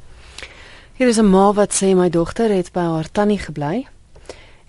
Hier 0.93 1.07
is 1.07 1.17
'n 1.17 1.29
ma 1.29 1.53
wat 1.53 1.73
sê 1.73 1.95
my 1.95 2.09
dogter 2.09 2.49
het 2.49 2.71
by 2.71 2.79
haar 2.79 3.11
tannie 3.11 3.39
gebly 3.39 3.87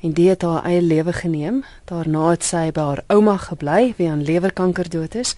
en 0.00 0.12
dit 0.12 0.28
het 0.28 0.42
haar 0.42 0.64
eie 0.64 0.82
lewe 0.82 1.12
geneem. 1.12 1.64
Daarna 1.84 2.30
het 2.30 2.44
sy 2.44 2.70
by 2.70 2.80
haar 2.80 3.04
ouma 3.06 3.36
gebly 3.36 3.94
wie 3.96 4.10
aan 4.10 4.22
lewerkanker 4.22 4.90
dood 4.90 5.14
is. 5.14 5.36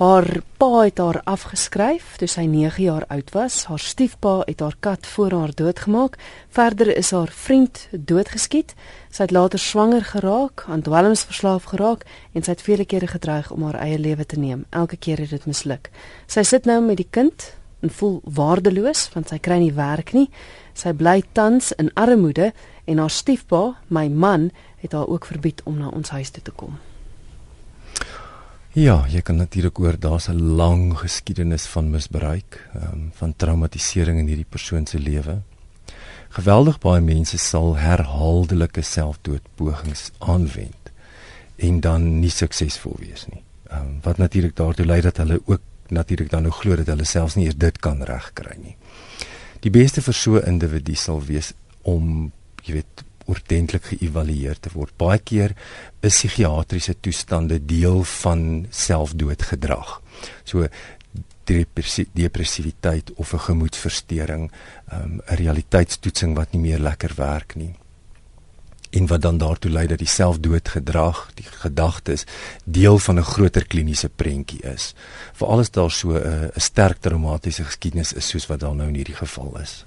Haar 0.00 0.40
pa 0.56 0.80
het 0.80 0.98
haar 0.98 1.18
afgeskryf 1.28 2.14
toe 2.16 2.26
sy 2.32 2.46
9 2.48 2.80
jaar 2.80 3.04
oud 3.12 3.34
was. 3.36 3.66
Haar 3.68 3.82
stiefpa 3.84 4.38
het 4.46 4.62
haar 4.64 4.76
kat 4.80 5.06
voor 5.06 5.36
haar 5.36 5.52
doodgemaak. 5.54 6.16
Verder 6.48 6.96
is 6.96 7.10
haar 7.10 7.28
vriend 7.28 7.82
doodgeskiet. 7.92 8.72
Sy 9.12 9.26
het 9.28 9.36
later 9.36 9.60
swanger 9.60 10.04
geraak, 10.04 10.64
aan 10.72 10.80
dwelms 10.80 11.26
verslaaf 11.28 11.68
geraak 11.74 12.08
en 12.32 12.40
sy 12.40 12.56
het 12.56 12.64
vele 12.64 12.88
kere 12.88 13.12
gedreig 13.12 13.52
om 13.52 13.68
haar 13.68 13.82
eie 13.84 13.98
lewe 14.00 14.24
te 14.24 14.40
neem. 14.40 14.64
Elke 14.70 14.96
keer 14.96 15.20
het 15.20 15.36
dit 15.36 15.44
misluk. 15.44 15.92
Sy 16.26 16.48
sit 16.48 16.64
nou 16.64 16.80
met 16.80 16.96
die 16.96 17.10
kind 17.10 17.52
en 17.84 17.92
voel 17.92 18.22
waardeloos 18.24 19.10
want 19.12 19.28
sy 19.28 19.36
kry 19.36 19.60
nie 19.60 19.74
werk 19.76 20.14
nie. 20.16 20.30
Sy 20.72 20.96
bly 20.96 21.20
tans 21.36 21.74
in 21.76 21.92
armoede 21.92 22.54
en 22.88 23.04
haar 23.04 23.12
stiefpa, 23.12 23.76
my 23.88 24.08
man, 24.08 24.48
het 24.80 24.96
haar 24.96 25.12
ook 25.12 25.28
verbied 25.28 25.60
om 25.68 25.76
na 25.76 25.92
ons 25.92 26.16
huis 26.16 26.32
toe 26.32 26.48
te 26.48 26.56
kom. 26.56 26.80
Ja, 28.70 29.00
jy 29.10 29.18
kan 29.26 29.34
natuurlik 29.34 29.76
hoor 29.82 29.96
daar's 29.98 30.28
'n 30.28 30.54
lang 30.54 30.98
geskiedenis 30.98 31.66
van 31.66 31.90
misbruik, 31.90 32.68
um, 32.74 33.10
van 33.14 33.36
traumatisering 33.36 34.18
in 34.18 34.26
hierdie 34.26 34.46
persoon 34.48 34.86
se 34.86 34.98
lewe. 34.98 35.42
Geweldig 36.28 36.78
baie 36.78 37.00
mense 37.00 37.38
sal 37.38 37.76
herhaaldelike 37.76 38.82
selfdoodpogings 38.82 40.10
aanwend 40.18 40.90
en 41.56 41.80
dan 41.80 42.20
nie 42.20 42.30
suksesvol 42.30 42.96
wees 42.98 43.26
nie. 43.26 43.42
Ehm 43.70 43.80
um, 43.80 43.98
wat 44.02 44.16
natuurlik 44.16 44.56
daartoe 44.56 44.86
lei 44.86 45.00
dat 45.00 45.16
hulle 45.16 45.40
ook 45.44 45.60
natuurlik 45.88 46.30
dan 46.30 46.42
nou 46.42 46.52
glo 46.52 46.76
dat 46.76 46.86
hulle 46.86 47.04
selfs 47.04 47.34
nie 47.34 47.44
eers 47.44 47.56
dit 47.56 47.78
kan 47.78 48.02
regkry 48.02 48.56
nie. 48.62 48.76
Die 49.60 49.70
beste 49.70 50.02
vir 50.02 50.14
so 50.14 50.36
'n 50.36 50.46
individu 50.46 50.94
sal 50.94 51.24
wees 51.24 51.52
om 51.82 52.32
jy 52.62 52.72
weet 52.72 53.04
ordentlik 53.26 53.84
geëvalueer 53.84 54.60
te 54.60 54.70
word. 54.72 54.96
Baie 54.96 55.18
keer 55.18 55.54
is 56.00 56.14
psigiatriese 56.14 56.96
toestande 57.00 57.58
deel 57.64 58.02
van 58.04 58.66
selfdoodgedrag. 58.70 60.00
So 60.44 60.68
depressiwiteit 62.14 63.12
of 63.14 63.32
'n 63.32 63.38
gemoedversteuring, 63.38 64.50
um, 64.92 65.20
'n 65.26 65.34
realiteitstoetsing 65.34 66.34
wat 66.36 66.52
nie 66.52 66.60
meer 66.60 66.78
lekker 66.78 67.12
werk 67.16 67.54
nie. 67.54 67.74
En 68.90 69.06
wat 69.06 69.22
dan 69.22 69.38
daartoe 69.38 69.70
lei 69.70 69.86
dat 69.86 69.98
die 69.98 70.06
selfdoodgedrag, 70.06 71.30
die 71.34 71.44
gedagtes 71.44 72.24
deel 72.64 72.98
van 72.98 73.18
'n 73.18 73.22
groter 73.22 73.66
kliniese 73.66 74.08
prentjie 74.08 74.62
is. 74.62 74.94
Veral 75.32 75.58
as 75.58 75.70
daar 75.70 75.90
so 75.90 76.12
'n 76.12 76.50
sterk 76.56 76.98
traumatiese 77.00 77.64
geskiedenis 77.64 78.12
is 78.12 78.28
soos 78.28 78.46
wat 78.46 78.60
daar 78.60 78.74
nou 78.74 78.88
in 78.88 78.94
hierdie 78.94 79.14
geval 79.14 79.58
is. 79.60 79.84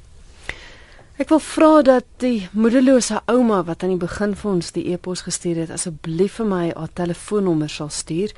Ek 1.24 1.30
wil 1.32 1.40
vra 1.40 1.80
dat 1.88 2.04
die 2.20 2.50
moederlose 2.52 3.22
ouma 3.32 3.62
wat 3.64 3.80
aan 3.86 3.94
die 3.94 4.02
begin 4.02 4.34
vir 4.36 4.50
ons 4.52 4.74
die 4.76 4.92
e-pos 4.92 5.22
gestuur 5.24 5.56
het, 5.62 5.70
asseblief 5.72 6.34
vir 6.42 6.48
my 6.50 6.66
haar 6.76 6.92
telefoonnommer 7.00 7.72
sal 7.72 7.88
stuur. 7.96 8.34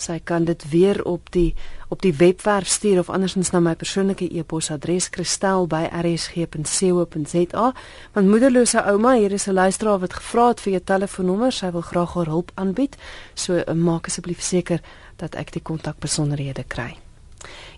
Sy 0.00 0.16
kan 0.24 0.48
dit 0.48 0.64
weer 0.72 1.04
op 1.04 1.28
die 1.36 1.52
op 1.92 2.00
die 2.00 2.16
webwerf 2.16 2.72
stuur 2.72 3.02
of 3.02 3.12
andersins 3.12 3.52
na 3.52 3.60
my 3.60 3.76
persoonlike 3.76 4.32
e-posadres 4.32 5.12
kristel@rsg.co.za. 5.12 7.66
Want 8.14 8.30
moederlose 8.32 8.80
ouma, 8.80 9.12
hier 9.20 9.32
is 9.32 9.46
'n 9.46 9.52
luisteraar 9.52 9.98
wat 9.98 10.14
gevra 10.14 10.48
het 10.48 10.60
vir 10.60 10.72
jou 10.72 10.84
telefoonnommer. 10.84 11.52
Sy 11.52 11.70
wil 11.70 11.80
graag 11.80 12.14
haar 12.14 12.26
hulp 12.26 12.50
aanbied. 12.54 12.96
So 13.34 13.62
maak 13.74 14.06
asseblief 14.06 14.40
seker 14.40 14.80
dat 15.16 15.34
ek 15.34 15.52
die 15.52 15.62
kontakbesonderhede 15.62 16.64
kry. 16.64 16.96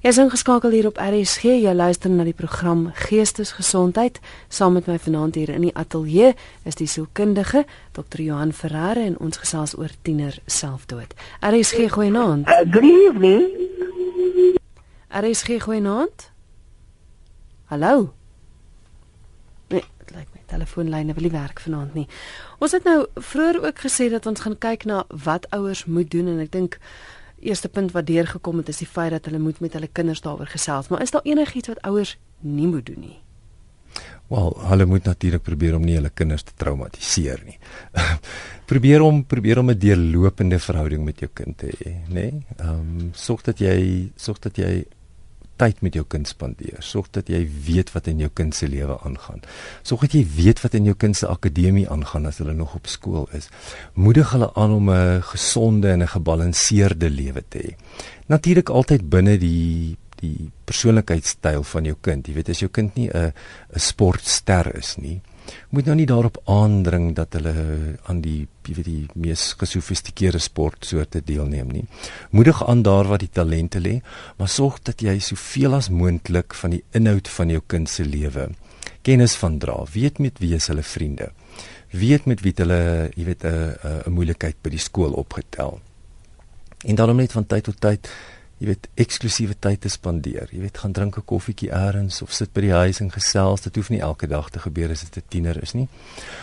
Jy 0.04 0.10
is 0.12 0.18
ingeskakel 0.20 0.74
hier 0.76 0.84
op 0.84 0.98
RSG. 1.00 1.54
Jy 1.64 1.70
luister 1.72 2.12
na 2.12 2.26
die 2.28 2.36
program 2.36 2.90
Geestesgesondheid. 3.06 4.18
Saam 4.52 4.74
met 4.76 4.84
my 4.84 4.98
vanaand 5.00 5.38
hier 5.40 5.48
in 5.48 5.62
die 5.64 5.70
ateljee 5.72 6.34
is 6.68 6.76
die 6.76 6.84
sielkundige 6.84 7.62
Dr. 7.96 8.20
Johan 8.20 8.50
Ferreira 8.52 9.00
en 9.00 9.14
ons 9.16 9.40
gesels 9.40 9.72
oor 9.80 9.94
tiener 10.04 10.36
selfdood. 10.44 11.14
RSG 11.40 11.88
goeienaand. 11.94 12.44
Uh, 12.52 12.58
good 12.74 12.84
evening. 12.84 14.60
RSG 15.08 15.56
goeienaand. 15.64 16.26
Hallo. 17.72 18.12
Nee, 19.72 19.86
dit 20.04 20.12
lyk 20.18 20.28
my 20.34 20.42
telefoonlyne 20.52 21.16
wil 21.16 21.30
nie 21.30 21.32
werk 21.32 21.64
vanaand 21.64 21.96
nie. 21.96 22.04
Ons 22.60 22.76
het 22.76 22.84
nou 22.84 23.06
vroeër 23.16 23.62
ook 23.70 23.80
gesê 23.88 24.10
dat 24.12 24.28
ons 24.28 24.44
gaan 24.44 24.60
kyk 24.60 24.84
na 24.84 25.06
wat 25.08 25.48
ouers 25.56 25.86
moet 25.88 26.12
doen 26.12 26.28
en 26.34 26.44
ek 26.44 26.52
dink 26.52 26.76
eerste 27.40 27.68
punt 27.68 27.92
wat 27.92 28.06
deurgekom 28.06 28.56
het 28.56 28.68
is 28.68 28.80
die 28.82 28.88
feit 28.88 29.10
dat 29.10 29.24
hulle 29.24 29.38
moet 29.38 29.60
met 29.60 29.72
hulle 29.72 29.88
kinders 29.92 30.20
daaroor 30.20 30.46
gesels. 30.46 30.88
Maar 30.88 31.02
is 31.02 31.10
daar 31.10 31.24
enigiets 31.24 31.68
wat 31.68 31.82
ouers 31.82 32.16
nie 32.40 32.66
moet 32.66 32.86
doen 32.86 33.00
nie? 33.00 33.18
Wel, 34.32 34.54
hulle 34.70 34.86
moet 34.88 35.04
natuurlik 35.04 35.42
probeer 35.44 35.74
om 35.76 35.84
nie 35.84 35.98
hulle 35.98 36.10
kinders 36.10 36.42
te 36.42 36.54
traumatiseer 36.56 37.42
nie. 37.44 37.58
probeer 38.70 39.04
om 39.04 39.20
probeer 39.28 39.60
om 39.60 39.70
'n 39.70 39.78
deurlopende 39.78 40.58
verhouding 40.58 41.04
met 41.04 41.20
jou 41.20 41.30
kind 41.32 41.58
te 41.58 41.66
hê, 41.66 41.92
nê? 42.08 42.14
Nee? 42.14 42.32
Ehm 42.56 42.70
um, 42.70 43.10
sorg 43.12 43.42
dat 43.42 43.58
jy 43.58 44.10
sorg 44.16 44.38
dat 44.38 44.56
jy 44.56 44.84
tyd 45.56 45.80
met 45.82 45.94
jou 45.94 46.04
kind 46.08 46.28
spandeer. 46.28 46.82
Sorg 46.82 47.10
dat 47.10 47.28
jy 47.28 47.42
weet 47.66 47.92
wat 47.94 48.08
in 48.10 48.18
jou 48.18 48.30
kind 48.34 48.54
se 48.54 48.68
lewe 48.68 48.98
aangaan. 49.06 49.42
Sorg 49.82 50.06
dat 50.06 50.16
jy 50.18 50.24
weet 50.36 50.62
wat 50.64 50.74
in 50.74 50.84
jou 50.84 50.94
kind 50.98 51.16
se 51.16 51.28
akademie 51.28 51.88
aangaan 51.90 52.26
as 52.26 52.38
hulle 52.42 52.54
nog 52.54 52.74
op 52.74 52.86
skool 52.90 53.28
is. 53.32 53.48
Moedig 53.94 54.30
hulle 54.34 54.50
aan 54.54 54.72
om 54.72 54.90
'n 54.90 55.22
gesonde 55.22 55.90
en 55.90 56.02
'n 56.02 56.14
gebalanseerde 56.16 57.10
lewe 57.10 57.42
te 57.48 57.58
hê. 57.58 57.70
Natuurlik 58.26 58.68
altyd 58.68 59.08
binne 59.08 59.38
die 59.38 59.96
die 60.20 60.50
persoonlikheidstyl 60.64 61.62
van 61.62 61.84
jou 61.84 61.96
kind. 62.00 62.26
Jy 62.26 62.34
weet 62.34 62.48
as 62.48 62.58
jou 62.58 62.70
kind 62.70 62.94
nie 62.94 63.08
'n 63.08 63.32
'n 63.74 63.80
sportster 63.80 64.76
is 64.76 64.96
nie, 64.96 65.20
moet 65.70 65.86
nou 65.86 65.96
nie 65.96 66.06
daarop 66.06 66.38
aandring 66.44 67.14
dat 67.14 67.32
hulle 67.32 67.54
aan 68.06 68.20
die 68.20 68.46
jy 68.64 68.74
weet 68.74 68.86
die 68.88 69.08
mees 69.14 69.52
gesofistikeerde 69.60 70.38
sportsoorte 70.38 71.20
deelneem 71.20 71.68
nie. 71.68 71.84
Moedig 72.30 72.62
aan 72.66 72.82
daar 72.82 73.04
waar 73.04 73.20
die 73.20 73.32
talente 73.32 73.80
lê, 73.80 74.00
maar 74.38 74.48
sorg 74.48 74.80
dat 74.82 75.02
jy 75.04 75.18
soveel 75.20 75.74
as 75.74 75.90
moontlik 75.90 76.54
van 76.54 76.70
die 76.70 76.84
inhoud 76.92 77.28
van 77.28 77.50
jou 77.50 77.60
kind 77.66 77.88
se 77.88 78.04
lewe 78.04 78.48
kennis 79.04 79.34
van 79.36 79.58
dra. 79.58 79.82
Weet 79.92 80.18
met 80.18 80.38
wie 80.40 80.54
is 80.56 80.70
hulle 80.72 80.82
vriende? 80.82 81.30
Weet 81.92 82.24
met 82.30 82.40
wie 82.44 82.54
hulle 82.56 83.10
jy 83.14 83.24
weet 83.24 83.44
'n 83.44 83.76
'n 84.06 84.12
moeilikheid 84.12 84.56
by 84.62 84.70
die 84.70 84.78
skool 84.78 85.12
opgetel. 85.12 85.80
En 86.84 86.94
daarom 86.94 87.16
net 87.16 87.32
van 87.32 87.46
tyd 87.46 87.64
tot 87.64 87.80
tyd 87.80 88.08
jy 88.58 88.66
weet 88.66 88.88
eksklusiewe 88.94 89.54
tyd 89.60 89.80
te 89.80 89.88
spandeer. 89.88 90.48
Jy 90.52 90.60
weet 90.60 90.78
gaan 90.78 90.92
drink 90.92 91.18
'n 91.18 91.24
koffietjie 91.24 91.72
eers 91.72 92.22
of 92.22 92.32
sit 92.32 92.52
by 92.52 92.60
die 92.60 92.72
huis 92.72 93.00
en 93.00 93.10
gesels. 93.10 93.60
Dit 93.60 93.76
hoef 93.76 93.90
nie 93.90 94.00
elke 94.00 94.26
dag 94.26 94.50
te 94.50 94.58
gebeur 94.58 94.90
as 94.90 95.00
dit 95.00 95.16
'n 95.16 95.28
tiener 95.28 95.62
is 95.62 95.72
nie. 95.72 95.88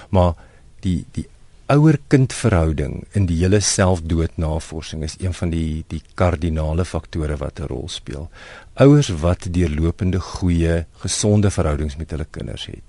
Maar 0.09 0.33
die 0.81 1.05
die 1.11 1.27
ouer-kind 1.71 2.33
verhouding 2.33 3.05
in 3.15 3.25
die 3.29 3.37
hele 3.39 3.61
selfdoodnavorsing 3.63 5.03
is 5.03 5.15
een 5.19 5.33
van 5.33 5.53
die 5.53 5.83
die 5.87 6.01
kardinale 6.19 6.85
faktore 6.85 7.37
wat 7.37 7.59
'n 7.59 7.67
rol 7.67 7.87
speel. 7.89 8.29
Ouers 8.73 9.09
wat 9.09 9.47
deurlopende 9.53 10.19
goeie, 10.19 10.85
gesonde 11.03 11.51
verhoudings 11.51 11.95
met 11.95 12.11
hulle 12.11 12.27
kinders 12.29 12.65
het. 12.65 12.83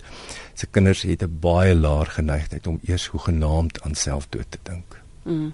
Se 0.54 0.66
kinders 0.66 1.02
het 1.02 1.22
'n 1.22 1.38
baie 1.40 1.74
laer 1.74 2.06
geneigtheid 2.06 2.66
om 2.66 2.80
eers 2.82 3.06
hoegenaamd 3.06 3.82
aan 3.82 3.94
selfdood 3.94 4.50
te 4.50 4.58
dink. 4.62 5.01
Mm. 5.22 5.52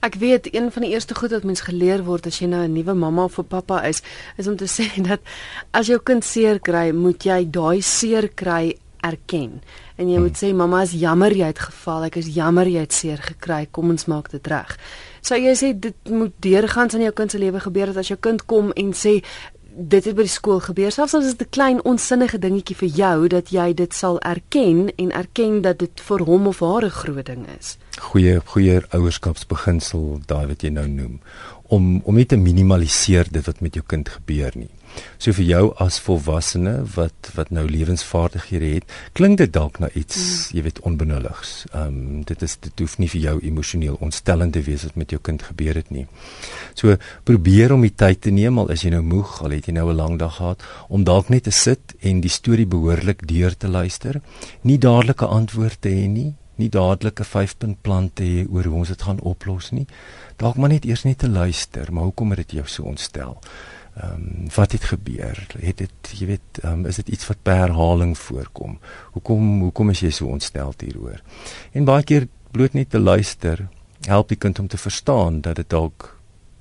Ek 0.00 0.14
weet 0.14 0.54
een 0.54 0.70
van 0.72 0.82
die 0.82 0.92
eerste 0.92 1.14
goed 1.14 1.30
wat 1.34 1.44
mens 1.44 1.64
geleer 1.66 2.04
word 2.06 2.26
as 2.26 2.38
jy 2.38 2.46
nou 2.46 2.62
'n 2.66 2.72
nuwe 2.72 2.94
mamma 2.94 3.24
of 3.24 3.38
'n 3.38 3.44
pappa 3.44 3.82
is, 3.84 4.02
is 4.36 4.46
om 4.46 4.56
te 4.56 4.68
sê 4.78 4.86
dat 5.02 5.20
as 5.70 5.86
jou 5.86 5.98
kind 5.98 6.24
seer 6.24 6.60
kry, 6.60 6.92
moet 6.92 7.24
jy 7.24 7.50
daai 7.50 7.82
seer 7.82 8.28
kry 8.28 8.76
erken. 9.00 9.60
En 9.96 10.08
jy 10.08 10.16
mm. 10.16 10.22
moet 10.22 10.36
sê 10.36 10.54
mamma 10.54 10.82
is 10.82 10.92
jammer 10.92 11.32
jy 11.32 11.46
het 11.46 11.58
geval, 11.58 12.04
ek 12.04 12.16
is 12.16 12.34
jammer 12.34 12.68
jy 12.68 12.80
het 12.80 12.92
seer 12.92 13.18
gekry, 13.18 13.66
kom 13.70 13.90
ons 13.90 14.06
maak 14.06 14.30
dit 14.30 14.46
reg. 14.46 14.76
So 15.20 15.36
jy 15.36 15.54
sê 15.56 15.72
dit 15.78 15.96
moet 16.08 16.32
deurgangs 16.40 16.94
in 16.94 17.04
jou 17.04 17.12
kind 17.12 17.30
se 17.30 17.38
lewe 17.38 17.60
gebeur 17.60 17.92
dat 17.92 17.96
as 17.96 18.08
jou 18.08 18.18
kind 18.20 18.44
kom 18.46 18.72
en 18.76 18.92
sê 18.96 19.20
dit 19.88 20.04
het 20.04 20.14
by 20.16 20.26
die 20.26 20.32
skool 20.32 20.60
gebeur. 20.60 20.92
Selfs 20.92 21.14
as 21.14 21.24
dit 21.32 21.42
'n 21.46 21.50
klein 21.50 21.84
onsinnige 21.84 22.38
dingetjie 22.38 22.76
vir 22.76 22.88
jou 22.88 23.28
dat 23.28 23.50
jy 23.50 23.74
dit 23.74 23.94
sal 23.94 24.20
erken 24.20 24.92
en 24.96 25.10
erken 25.12 25.62
dat 25.62 25.78
dit 25.78 26.00
vir 26.00 26.20
hom 26.20 26.46
of 26.46 26.60
haar 26.60 26.84
'n 26.84 26.90
groot 26.90 27.26
ding 27.26 27.46
is. 27.58 27.78
Goeie 27.98 28.40
goeie 28.44 28.82
ouerskapsbeginsel 28.90 30.20
daai 30.26 30.46
wat 30.46 30.62
jy 30.62 30.68
nou 30.68 30.88
noem 30.88 31.20
om 31.70 32.00
om 32.04 32.14
net 32.18 32.32
te 32.32 32.36
minimaliseer 32.36 33.30
dit 33.30 33.46
wat 33.46 33.60
met 33.60 33.74
jou 33.78 33.84
kind 33.86 34.08
gebeur 34.08 34.56
nie. 34.58 34.70
So 35.22 35.34
vir 35.36 35.46
jou 35.46 35.62
as 35.84 36.00
volwassene 36.02 36.72
wat 36.96 37.30
wat 37.36 37.52
nou 37.54 37.62
lewensvaardighede 37.68 38.70
het, 38.74 38.94
klink 39.14 39.38
dit 39.38 39.52
dalk 39.54 39.78
na 39.82 39.90
iets, 39.94 40.16
mm. 40.18 40.56
jy 40.56 40.64
weet, 40.66 40.80
onbenulligs. 40.88 41.52
Ehm 41.70 42.00
um, 42.00 42.24
dit 42.26 42.42
is 42.42 42.56
dit 42.66 42.82
hoef 42.82 42.96
nie 42.98 43.08
vir 43.12 43.22
jou 43.28 43.36
emosioneel 43.52 44.00
ontstellend 44.02 44.56
te 44.56 44.64
wees 44.66 44.84
wat 44.88 44.98
met 44.98 45.14
jou 45.14 45.20
kind 45.30 45.44
gebeur 45.46 45.78
het 45.78 45.92
nie. 45.94 46.06
So 46.74 46.96
probeer 47.28 47.76
om 47.76 47.86
die 47.86 47.94
tyd 47.94 48.24
te 48.26 48.34
neem 48.34 48.58
al 48.58 48.74
is 48.74 48.84
jy 48.86 48.94
nou 48.96 49.04
moeg, 49.06 49.38
al 49.44 49.54
het 49.56 49.70
jy 49.70 49.76
nou 49.78 49.88
'n 49.92 49.96
lang 49.96 50.18
dag 50.18 50.36
gehad, 50.36 50.62
om 50.88 51.04
dalk 51.04 51.28
net 51.28 51.44
te 51.44 51.54
sit 51.54 51.94
en 52.00 52.20
die 52.20 52.32
storie 52.40 52.66
behoorlik 52.66 53.26
deur 53.28 53.56
te 53.56 53.68
luister. 53.68 54.20
Nie 54.62 54.78
dadelik 54.78 55.22
'n 55.22 55.34
antwoord 55.40 55.80
te 55.80 55.88
hê 55.88 56.08
nie, 56.08 56.34
nie 56.60 56.68
dadelik 56.68 57.20
'n 57.20 57.30
5-punt 57.32 57.80
plan 57.82 58.10
te 58.12 58.22
hê 58.22 58.46
oor 58.50 58.64
hoe 58.64 58.78
ons 58.82 58.88
dit 58.88 59.02
gaan 59.02 59.20
oplos 59.20 59.70
nie. 59.70 59.86
Dalk 60.36 60.56
maar 60.56 60.68
net 60.68 60.84
eers 60.84 61.04
net 61.04 61.18
te 61.18 61.28
luister, 61.28 61.92
maar 61.92 62.04
hoekom 62.04 62.30
het 62.30 62.38
dit 62.46 62.52
jou 62.60 62.66
so 62.66 62.82
ontstel? 62.82 63.38
Ehm 63.96 64.12
um, 64.12 64.48
wat 64.54 64.72
het 64.72 64.84
gebeur? 64.84 65.46
Het 65.58 65.76
dit 65.76 66.12
jy 66.18 66.26
weet, 66.26 66.62
ehm 66.62 66.72
um, 66.72 66.86
is 66.86 66.96
dit 66.96 67.08
iets 67.08 67.26
wat 67.26 67.42
per 67.42 67.56
herhaling 67.56 68.18
voorkom? 68.18 68.78
Hoekom 69.12 69.60
hoekom 69.60 69.90
is 69.90 70.00
jy 70.00 70.10
so 70.10 70.26
ontstel 70.26 70.74
hieroor? 70.78 71.22
En 71.72 71.84
baie 71.84 72.04
keer 72.04 72.28
bloot 72.50 72.72
net 72.72 72.90
te 72.90 72.98
luister 72.98 73.68
help 74.06 74.28
die 74.28 74.38
kind 74.38 74.58
om 74.58 74.68
te 74.68 74.78
verstaan 74.78 75.40
dat 75.40 75.56
dit 75.56 75.70
dalk 75.70 76.20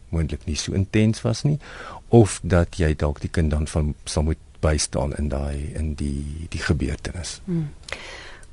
moontlik 0.10 0.46
nie 0.46 0.56
so 0.56 0.74
intens 0.74 1.22
was 1.22 1.44
nie 1.44 1.60
of 2.08 2.40
dat 2.44 2.78
jy 2.82 2.96
dalk 2.96 3.22
die 3.22 3.30
kind 3.30 3.52
dan 3.52 3.68
van 3.68 3.94
sal 4.04 4.24
moet 4.24 4.42
bystaan 4.60 5.14
in 5.16 5.30
daai 5.30 5.72
in 5.76 5.94
die 5.96 6.48
die 6.50 6.62
gebeurtenis. 6.62 7.40
Hmm. 7.46 7.70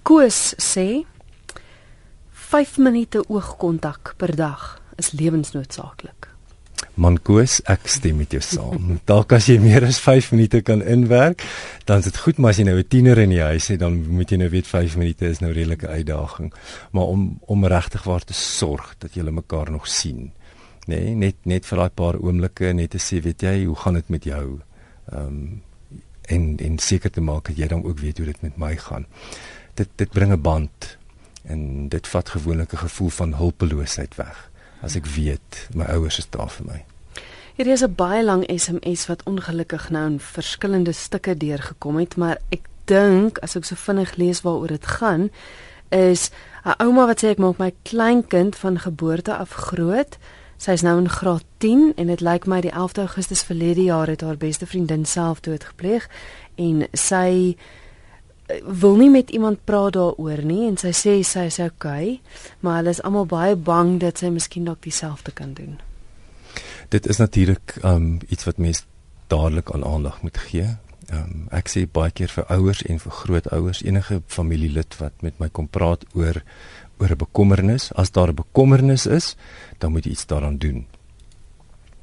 Koos 0.07 0.55
sê 0.63 1.05
5 2.47 2.77
minute 2.79 3.25
oogkontak 3.29 4.13
per 4.17 4.31
dag 4.37 4.83
is 4.95 5.11
lewensnoodsaaklik. 5.19 6.29
Man 6.95 7.17
Koos, 7.19 7.57
ek 7.67 7.89
stem 7.91 8.21
met 8.23 8.37
jou 8.37 8.41
saam. 8.45 9.01
Dalk 9.11 9.33
as 9.35 9.49
jy 9.51 9.57
meer 9.59 9.83
as 9.83 9.99
5 9.99 10.29
minute 10.31 10.61
kan 10.63 10.85
inwerk, 10.87 11.43
dan 11.91 12.05
is 12.05 12.07
dit 12.07 12.21
goed, 12.23 12.39
maar 12.39 12.55
as 12.55 12.61
jy 12.61 12.69
nou 12.69 12.77
'n 12.79 12.87
tiener 12.87 13.19
in 13.19 13.33
die 13.35 13.43
huis 13.43 13.67
het, 13.67 13.81
dan 13.81 13.99
moet 14.07 14.31
jy 14.31 14.39
nou 14.39 14.49
weet 14.49 14.67
5 14.67 14.95
minute 14.97 15.27
is 15.27 15.41
nou 15.41 15.51
redelike 15.53 15.89
uitdaging. 15.89 16.53
Maar 16.93 17.03
om 17.03 17.39
om 17.47 17.67
regtig 17.67 18.05
waar 18.05 18.25
te 18.25 18.35
sorg 18.35 18.95
dat 18.99 19.15
julle 19.15 19.31
mekaar 19.31 19.71
nog 19.71 19.89
sien. 19.89 20.31
Nee, 20.87 21.15
net 21.15 21.35
net 21.43 21.67
vir 21.67 21.79
daai 21.79 21.91
paar 21.91 22.15
oomblikke 22.15 22.73
net 22.73 22.91
te 22.91 22.99
sê, 22.99 23.21
weet 23.23 23.43
jy, 23.43 23.65
hoe 23.65 23.77
gaan 23.77 23.95
dit 23.95 24.09
met 24.09 24.25
jou? 24.25 24.61
Ehm 25.13 25.27
um, 25.27 25.63
en 26.29 26.57
en 26.59 26.79
seker 26.79 27.11
te 27.11 27.21
maak 27.21 27.49
dat 27.49 27.57
jy 27.57 27.67
dan 27.67 27.85
ook 27.85 27.99
weet 27.99 28.19
hoe 28.19 28.27
dit 28.27 28.43
met 28.43 28.57
my 28.57 28.77
gaan. 28.77 29.07
Dit 29.75 29.89
dit 29.97 30.11
bring 30.11 30.33
'n 30.33 30.41
band 30.41 30.99
en 31.47 31.89
dit 31.89 32.09
vat 32.09 32.29
gewoonlik 32.29 32.73
'n 32.73 32.85
gevoel 32.87 33.09
van 33.09 33.35
hulpeloosheid 33.35 34.15
weg 34.15 34.51
as 34.83 34.97
ek 34.97 35.07
weet 35.07 35.69
my 35.75 35.85
ouers 35.85 36.19
is 36.19 36.31
daar 36.31 36.51
vir 36.51 36.67
my. 36.67 36.85
Hier 37.57 37.67
is 37.67 37.83
'n 37.83 37.95
baie 37.95 38.25
lang 38.25 38.45
SMS 38.61 39.07
wat 39.07 39.23
ongelukkig 39.25 39.91
nou 39.91 40.07
in 40.07 40.21
verskillende 40.21 40.93
stukke 40.93 41.37
deurgekom 41.37 41.97
het, 41.97 42.17
maar 42.17 42.39
ek 42.51 42.69
dink 42.85 43.39
as 43.39 43.57
ek 43.57 43.65
so 43.65 43.75
vinnig 43.75 44.17
lees 44.17 44.43
waaroor 44.43 44.69
dit 44.69 44.87
gaan, 44.87 45.31
is 45.91 46.31
'n 46.65 46.75
ouma 46.83 47.07
wat 47.07 47.23
sê 47.23 47.29
ek 47.29 47.39
maak 47.39 47.59
my 47.59 47.73
kleinkind 47.83 48.57
van 48.57 48.79
geboorte 48.79 49.37
af 49.37 49.53
groot. 49.53 50.19
Sy 50.59 50.71
is 50.71 50.83
nou 50.83 50.99
in 50.99 51.09
graad 51.09 51.45
10 51.59 51.93
en 51.97 52.07
dit 52.07 52.21
lyk 52.21 52.47
my 52.47 52.61
die 52.61 52.73
11de 52.73 53.01
Augustus 53.01 53.43
verlede 53.43 53.83
jaar 53.83 54.07
het 54.07 54.21
haar 54.21 54.37
beste 54.37 54.67
vriendin 54.67 55.05
selfdood 55.05 55.65
gepleeg 55.65 56.09
en 56.55 56.87
sy 56.93 57.57
wil 58.63 58.97
nie 58.97 59.11
met 59.11 59.31
iemand 59.31 59.65
praat 59.65 59.93
daaroor 59.97 60.43
nie 60.47 60.67
en 60.69 60.77
sy 60.79 60.93
sê 60.95 61.19
sy 61.27 61.47
is 61.51 61.59
okay, 61.59 62.21
maar 62.61 62.81
hulle 62.81 62.95
is 62.95 63.03
almal 63.03 63.27
baie 63.27 63.57
bang 63.57 63.97
dat 64.01 64.23
sy 64.23 64.31
miskien 64.31 64.65
dalk 64.69 64.83
dieselfde 64.87 65.35
kan 65.35 65.55
doen. 65.55 65.79
Dit 66.89 67.07
is 67.07 67.19
natuurlik 67.19 67.79
um 67.83 68.19
iets 68.29 68.47
wat 68.47 68.59
mens 68.63 68.85
dadelik 69.27 69.71
aan 69.75 69.85
aandag 69.85 70.23
moet 70.23 70.39
gee. 70.39 70.69
Um 71.13 71.49
ek 71.51 71.71
sê 71.71 71.87
baie 71.91 72.11
keer 72.15 72.31
vir 72.31 72.47
ouers 72.55 72.83
en 72.87 73.03
vir 73.03 73.13
grootouers, 73.21 73.83
enige 73.83 74.23
familielid 74.27 74.99
wat 75.03 75.23
met 75.27 75.39
my 75.43 75.49
kom 75.49 75.69
praat 75.69 76.07
oor 76.15 76.43
oor 76.99 77.11
'n 77.11 77.19
bekommernis, 77.19 77.93
as 77.93 78.11
daar 78.11 78.29
'n 78.29 78.35
bekommernis 78.35 79.07
is, 79.07 79.37
dan 79.79 79.93
moet 79.93 80.05
jy 80.05 80.11
iets 80.11 80.27
daaraan 80.27 80.59
doen. 80.59 80.87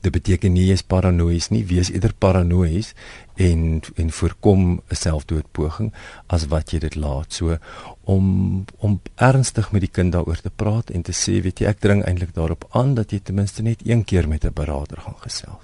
Dit 0.03 0.11
beteken 0.11 0.51
nie 0.53 0.65
jy 0.67 0.75
is 0.75 0.83
paranoïes 0.83 1.47
nie, 1.53 1.63
wees 1.67 1.89
eerder 1.93 2.13
paranoïes 2.19 2.91
en 3.39 3.81
en 3.95 4.11
voorkom 4.11 4.81
'n 4.91 4.95
selfdoodpoging 4.95 5.93
as 6.27 6.47
wat 6.51 6.71
jy 6.71 6.79
dit 6.79 6.95
laat. 6.95 7.33
So 7.33 7.57
om 8.03 8.65
om 8.77 9.01
ernstig 9.15 9.71
met 9.71 9.81
die 9.81 9.93
kind 9.97 10.11
daaroor 10.11 10.41
te 10.41 10.49
praat 10.49 10.89
en 10.89 11.01
te 11.01 11.11
sê, 11.11 11.41
weet 11.41 11.59
jy, 11.59 11.67
ek 11.67 11.79
dring 11.79 12.03
eintlik 12.03 12.33
daarop 12.33 12.67
aan 12.71 12.93
dat 12.95 13.11
jy 13.11 13.19
ten 13.19 13.35
minste 13.35 13.61
net 13.61 13.87
een 13.87 14.03
keer 14.03 14.27
met 14.27 14.43
'n 14.45 14.53
beraader 14.53 14.97
gaan 14.97 15.19
gesels. 15.19 15.63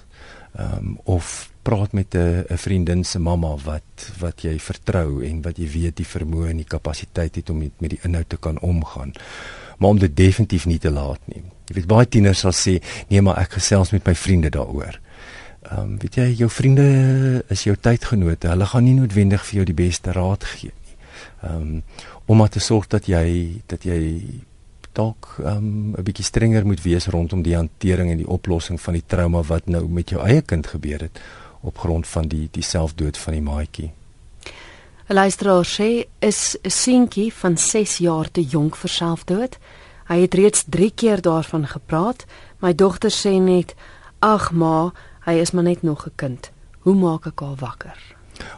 Ehm 0.56 0.76
um, 0.76 0.98
of 1.04 1.52
praat 1.62 1.92
met 1.92 2.14
'n 2.14 2.44
'n 2.48 2.58
vriendin 2.58 3.04
se 3.04 3.18
mamma 3.18 3.56
wat 3.64 4.12
wat 4.18 4.42
jy 4.42 4.58
vertrou 4.58 5.24
en 5.24 5.42
wat 5.42 5.56
jy 5.58 5.68
weet 5.68 5.96
die 5.96 6.06
vermoë 6.06 6.48
en 6.48 6.56
die 6.56 6.72
kapasiteit 6.76 7.34
het 7.34 7.50
om 7.50 7.58
met, 7.58 7.80
met 7.80 7.90
die 7.90 8.00
inhoud 8.02 8.28
te 8.28 8.36
kan 8.36 8.58
omgaan. 8.58 9.12
Maar 9.78 9.88
om 9.88 9.98
dit 9.98 10.16
definitief 10.16 10.66
nie 10.66 10.78
te 10.78 10.90
laat 10.90 11.20
nie. 11.24 11.42
Jy 11.70 11.76
weet 11.78 11.86
baie 11.86 12.08
tieners 12.10 12.42
sal 12.42 12.52
sê, 12.52 12.80
"Nee, 13.08 13.22
maar 13.22 13.38
ek 13.38 13.52
gesels 13.60 13.92
met 13.94 14.06
my 14.06 14.14
vriende 14.14 14.50
daaroor." 14.50 14.98
Ehm 15.70 15.80
um, 15.80 15.98
weet 15.98 16.14
jy, 16.14 16.28
jou 16.42 16.50
vriende 16.50 17.44
is 17.48 17.62
jou 17.62 17.76
tydgenote. 17.76 18.48
Hulle 18.48 18.66
gaan 18.66 18.84
nie 18.84 18.94
noodwendig 18.94 19.44
vir 19.46 19.54
jou 19.54 19.64
die 19.64 19.76
beste 19.86 20.12
raad 20.12 20.44
gee 20.44 20.72
nie. 20.72 20.96
Ehm 21.42 21.60
um, 21.60 21.82
om 22.26 22.36
maar 22.36 22.48
te 22.48 22.60
sorg 22.60 22.86
dat 22.86 23.06
jy 23.06 23.60
dat 23.66 23.84
jy 23.84 24.00
dalk 24.92 25.36
um, 25.38 25.94
'n 25.94 26.02
bietjie 26.02 26.24
strenger 26.24 26.66
moet 26.66 26.82
wees 26.82 27.06
rondom 27.06 27.42
die 27.42 27.54
hantering 27.54 28.10
en 28.10 28.16
die 28.16 28.28
oplossing 28.28 28.80
van 28.80 28.94
die 28.94 29.06
trauma 29.06 29.42
wat 29.42 29.66
nou 29.66 29.88
met 29.88 30.10
jou 30.10 30.22
eie 30.26 30.42
kind 30.42 30.66
gebeur 30.66 31.00
het 31.00 31.20
op 31.60 31.78
grond 31.78 32.06
van 32.06 32.28
die 32.28 32.48
die 32.50 32.62
selfdood 32.62 33.18
van 33.18 33.32
die 33.32 33.42
maatjie. 33.42 33.90
'n 35.08 35.14
Luisteraar 35.14 35.64
sê 35.64 36.06
is 36.18 36.56
'n 36.62 36.70
seentjie 36.70 37.32
van 37.32 37.58
6 37.58 37.98
jaar 37.98 38.30
te 38.30 38.42
jonk 38.42 38.76
vir 38.76 38.90
selfdood. 38.90 39.58
Hy 40.10 40.24
het 40.24 40.34
reeds 40.34 40.64
3 40.66 40.90
keer 40.90 41.20
daarvan 41.22 41.68
gepraat. 41.70 42.24
My 42.58 42.74
dogter 42.74 43.12
sê 43.14 43.38
net: 43.38 43.76
"Ag 44.18 44.50
ma, 44.52 44.92
hy 45.24 45.38
is 45.38 45.50
maar 45.50 45.62
net 45.62 45.82
nog 45.82 46.06
'n 46.06 46.12
kind. 46.16 46.50
Hoe 46.78 46.94
maak 46.94 47.26
ek 47.26 47.40
haar 47.40 47.54
wakker?" 47.54 47.98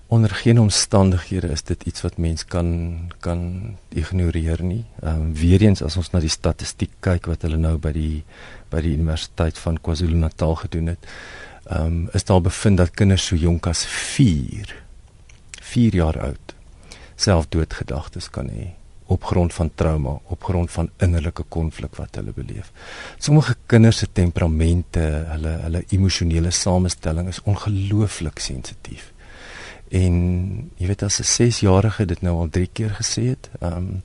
Onder 0.06 0.30
geen 0.30 0.60
omstandighede 0.60 1.48
is 1.48 1.62
dit 1.62 1.82
iets 1.82 2.00
wat 2.02 2.16
mens 2.16 2.44
kan 2.44 2.98
kan 3.20 3.76
ignoreer 3.88 4.62
nie. 4.62 4.84
Ehm 5.02 5.20
um, 5.20 5.34
weer 5.34 5.60
eens 5.62 5.82
as 5.82 5.96
ons 5.96 6.10
na 6.10 6.20
die 6.20 6.28
statistiek 6.28 6.90
kyk 7.00 7.26
wat 7.26 7.42
hulle 7.42 7.56
nou 7.56 7.76
by 7.78 7.92
die 7.92 8.24
by 8.70 8.80
die 8.80 8.96
Universiteit 8.96 9.58
van 9.58 9.80
KwaZulu-Natal 9.80 10.54
gedoen 10.54 10.86
het, 10.86 11.06
ehm 11.64 11.86
um, 11.86 12.08
is 12.12 12.24
daar 12.24 12.40
bevind 12.40 12.76
dat 12.76 12.90
kinders 12.90 13.26
so 13.26 13.36
jonk 13.36 13.66
as 13.66 13.84
4 13.84 14.82
4 15.60 15.94
jaar 15.94 16.20
oud 16.20 16.54
selfdoodgedagtes 17.16 18.30
kan 18.30 18.48
hê 18.48 18.81
op 19.06 19.24
grond 19.24 19.54
van 19.54 19.70
trauma, 19.74 20.18
op 20.24 20.44
grond 20.44 20.70
van 20.70 20.90
innerlike 20.96 21.44
konflik 21.48 21.94
wat 21.96 22.14
hulle 22.14 22.32
beleef. 22.32 22.72
Sommige 23.18 23.56
kinders 23.66 23.98
se 23.98 24.08
temperamente, 24.12 25.00
hulle 25.32 25.56
hulle 25.64 25.84
emosionele 25.88 26.50
samestelling 26.50 27.28
is 27.28 27.42
ongelooflik 27.42 28.38
sensitief. 28.38 29.12
En 29.92 30.14
jy 30.80 30.86
weet 30.86 31.02
as 31.02 31.20
'n 31.20 31.28
6-jarige 31.28 32.04
dit 32.04 32.20
nou 32.22 32.38
al 32.38 32.48
3 32.48 32.68
keer 32.72 32.90
gesê 33.00 33.22
het, 33.34 33.50
ehm 33.60 33.76
um, 33.76 34.02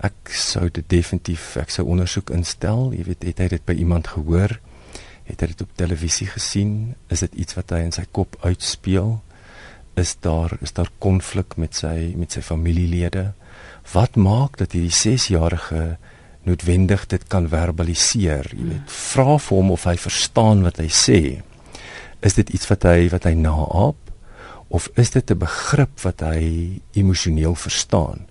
ek 0.00 0.32
sou 0.32 0.70
dit 0.70 0.84
definitief 0.88 1.56
ek 1.56 1.70
sou 1.70 1.86
ondersoek 1.86 2.30
instel. 2.30 2.92
Jy 2.92 3.04
weet 3.04 3.22
het 3.22 3.38
hy 3.38 3.48
dit 3.48 3.64
by 3.64 3.72
iemand 3.72 4.08
gehoor? 4.08 4.60
Het 5.24 5.40
hy 5.40 5.46
dit 5.46 5.60
op 5.60 5.74
televisie 5.76 6.26
gesien? 6.26 6.94
Is 7.08 7.20
dit 7.20 7.34
iets 7.34 7.54
wat 7.54 7.70
hy 7.70 7.84
in 7.84 7.92
sy 7.92 8.06
kop 8.10 8.36
uitspeel? 8.40 9.20
Is 9.94 10.16
daar 10.20 10.56
is 10.60 10.72
daar 10.72 10.90
konflik 10.98 11.56
met 11.56 11.74
sy 11.74 12.14
met 12.16 12.32
sy 12.32 12.40
familielede? 12.40 13.32
Wat 13.92 14.16
maak 14.16 14.56
dat 14.56 14.72
hierdie 14.72 14.94
6-jarige 14.94 15.96
noodwendig 16.42 17.06
dit 17.06 17.24
kan 17.28 17.48
verbaliseer? 17.48 18.46
Jy 18.54 18.66
weet, 18.68 18.86
vra 18.86 19.38
vir 19.38 19.56
hom 19.56 19.70
of 19.70 19.84
hy 19.84 19.96
verstaan 19.96 20.62
wat 20.62 20.78
hy 20.78 20.88
sê. 20.88 21.42
Is 22.20 22.34
dit 22.34 22.50
iets 22.50 22.68
wat 22.70 22.82
hy 22.82 23.08
wat 23.10 23.24
hy 23.24 23.34
naap? 23.34 24.10
of 24.70 24.90
is 24.94 25.10
dit 25.10 25.30
'n 25.30 25.38
begrip 25.38 26.00
wat 26.00 26.20
hy 26.20 26.80
emosioneel 26.92 27.54
verstaan? 27.54 28.28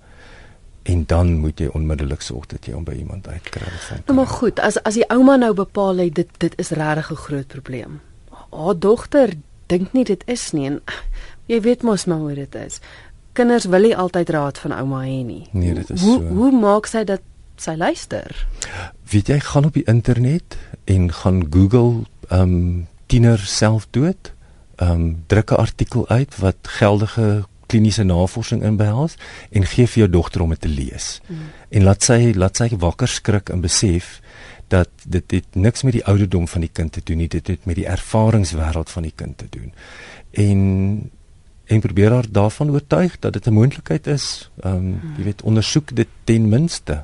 En 0.82 1.06
dan 1.06 1.38
moet 1.38 1.60
jy 1.60 1.68
onmiddellik 1.68 2.22
sorg 2.22 2.46
dat 2.46 2.66
jy 2.66 2.74
hom 2.74 2.84
by 2.84 2.94
iemand 2.94 3.28
uitkry 3.28 3.72
van. 3.88 3.98
Nou 4.06 4.16
maar 4.16 4.28
goed, 4.28 4.60
as 4.60 4.84
as 4.84 4.94
die 4.94 5.10
ouma 5.10 5.36
nou 5.36 5.54
bepaal 5.54 5.98
het 5.98 6.16
dit 6.16 6.30
dit 6.38 6.54
is 6.58 6.70
regtig 6.70 7.12
'n 7.12 7.16
groot 7.16 7.48
probleem. 7.48 8.02
Haar 8.52 8.80
dogter 8.80 9.34
dink 9.68 9.94
nie 9.94 10.04
dit 10.04 10.24
is 10.26 10.52
nie 10.52 10.66
en 10.66 10.82
jy 11.46 11.62
weet 11.62 11.82
mos 11.82 12.06
maar 12.06 12.18
hoe 12.18 12.34
dit 12.34 12.56
is. 12.56 12.80
Kinders 13.40 13.70
wil 13.72 13.86
nie 13.88 13.96
altyd 13.96 14.30
raad 14.36 14.58
van 14.60 14.74
ouma 14.76 15.04
hê 15.06 15.20
nie. 15.24 15.44
Nee, 15.56 15.74
dit 15.78 15.90
is 15.96 16.02
hoe, 16.04 16.18
so. 16.20 16.40
Hoe 16.40 16.52
maak 16.52 16.90
sy 16.92 17.06
dat 17.08 17.24
sy 17.60 17.76
luister? 17.80 18.36
Weet 19.12 19.32
jy 19.32 19.40
gaan 19.44 19.70
op 19.70 19.78
die 19.78 19.86
internet 19.88 20.58
en 20.92 21.12
gaan 21.22 21.46
Google 21.48 22.04
ehm 22.30 22.42
um, 22.42 22.88
tiener 23.10 23.40
selfdood 23.40 24.34
ehm 24.80 24.92
um, 24.92 25.24
druk 25.32 25.52
'n 25.52 25.62
artikel 25.64 26.08
uit 26.08 26.36
wat 26.44 26.58
geldige 26.80 27.46
kliniese 27.70 28.04
navorsing 28.04 28.64
inbehels 28.64 29.16
en 29.50 29.66
gee 29.66 29.88
vir 29.88 30.04
jou 30.04 30.10
dogter 30.10 30.42
om 30.42 30.50
dit 30.50 30.62
te 30.62 30.72
lees. 30.72 31.20
Mm. 31.28 31.50
En 31.70 31.84
laat 31.84 32.04
sy 32.04 32.34
laat 32.36 32.58
sy 32.58 32.70
wakker 32.78 33.08
skrik 33.08 33.50
en 33.50 33.62
besef 33.62 34.20
dat 34.68 34.90
dit 35.06 35.32
het 35.32 35.56
niks 35.56 35.84
met 35.84 35.94
die 35.98 36.06
ouderdom 36.06 36.48
van 36.48 36.62
die 36.62 36.74
kind 36.74 36.92
te 36.92 37.02
doen 37.04 37.18
nie, 37.18 37.28
dit 37.28 37.48
het 37.48 37.66
met 37.66 37.76
die 37.76 37.88
ervaringswêreld 37.90 38.90
van 38.90 39.04
die 39.04 39.14
kind 39.16 39.38
te 39.38 39.48
doen. 39.50 39.74
En 40.32 40.60
en 41.70 41.84
probeer 41.86 42.12
haar 42.12 42.30
daarvan 42.30 42.72
oortuig 42.74 43.20
dat 43.20 43.34
dit 43.34 43.46
'n 43.46 43.54
moontlikheid 43.54 44.08
is. 44.08 44.50
Ehm 44.62 44.76
um, 44.76 45.02
jy 45.18 45.24
weet 45.24 45.42
ondersoek 45.42 45.96
dit 45.96 46.08
ten 46.24 46.50
minste. 46.50 47.04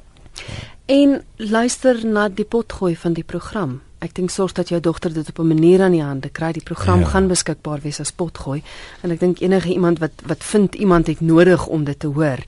En 0.85 1.23
luister 1.35 2.05
na 2.05 2.29
die 2.29 2.45
potgooi 2.45 2.95
van 2.95 3.13
die 3.13 3.23
program 3.23 3.81
ek 4.05 4.13
dink 4.17 4.33
sorg 4.33 4.53
dat 4.57 4.69
jou 4.69 4.79
dogter 4.81 5.13
dit 5.13 5.29
op 5.29 5.39
'n 5.39 5.47
manier 5.47 5.81
aan 5.81 5.91
die 5.91 6.03
hande 6.03 6.29
kry. 6.29 6.51
Die 6.51 6.63
program 6.63 6.99
ja. 6.99 7.05
gaan 7.05 7.27
beskikbaar 7.27 7.79
wees 7.81 7.99
as 7.99 8.11
potgooi 8.11 8.63
en 9.01 9.11
ek 9.11 9.19
dink 9.19 9.39
enige 9.39 9.69
iemand 9.69 9.99
wat 9.99 10.11
wat 10.25 10.43
vind 10.43 10.75
iemand 10.75 11.07
het 11.07 11.21
nodig 11.21 11.67
om 11.67 11.83
dit 11.83 11.99
te 11.99 12.07
hoor, 12.07 12.39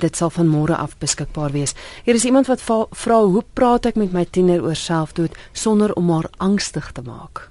dit 0.00 0.16
sal 0.16 0.30
van 0.30 0.48
môre 0.48 0.76
af 0.76 0.96
beskikbaar 0.98 1.52
wees. 1.52 1.74
Hier 2.04 2.14
is 2.14 2.24
iemand 2.24 2.46
wat 2.46 2.62
vra 2.90 3.22
hoe 3.22 3.44
praat 3.52 3.86
ek 3.86 3.96
met 3.96 4.12
my 4.12 4.26
tiener 4.30 4.62
oor 4.62 4.74
selfdood 4.74 5.36
sonder 5.52 5.94
om 5.94 6.10
haar 6.10 6.30
angstig 6.36 6.92
te 6.92 7.02
maak? 7.02 7.50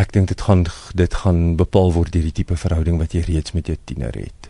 Ek 0.00 0.14
dink 0.16 0.30
dit 0.32 0.40
gaan 0.40 0.64
dit 0.96 1.14
gaan 1.22 1.56
bepaal 1.60 1.92
word 1.92 2.12
deur 2.14 2.24
die 2.30 2.38
tipe 2.40 2.56
verhouding 2.56 2.96
wat 3.02 3.12
jy 3.12 3.26
reeds 3.26 3.52
met 3.52 3.68
jou 3.68 3.76
tiener 3.84 4.16
het. 4.16 4.48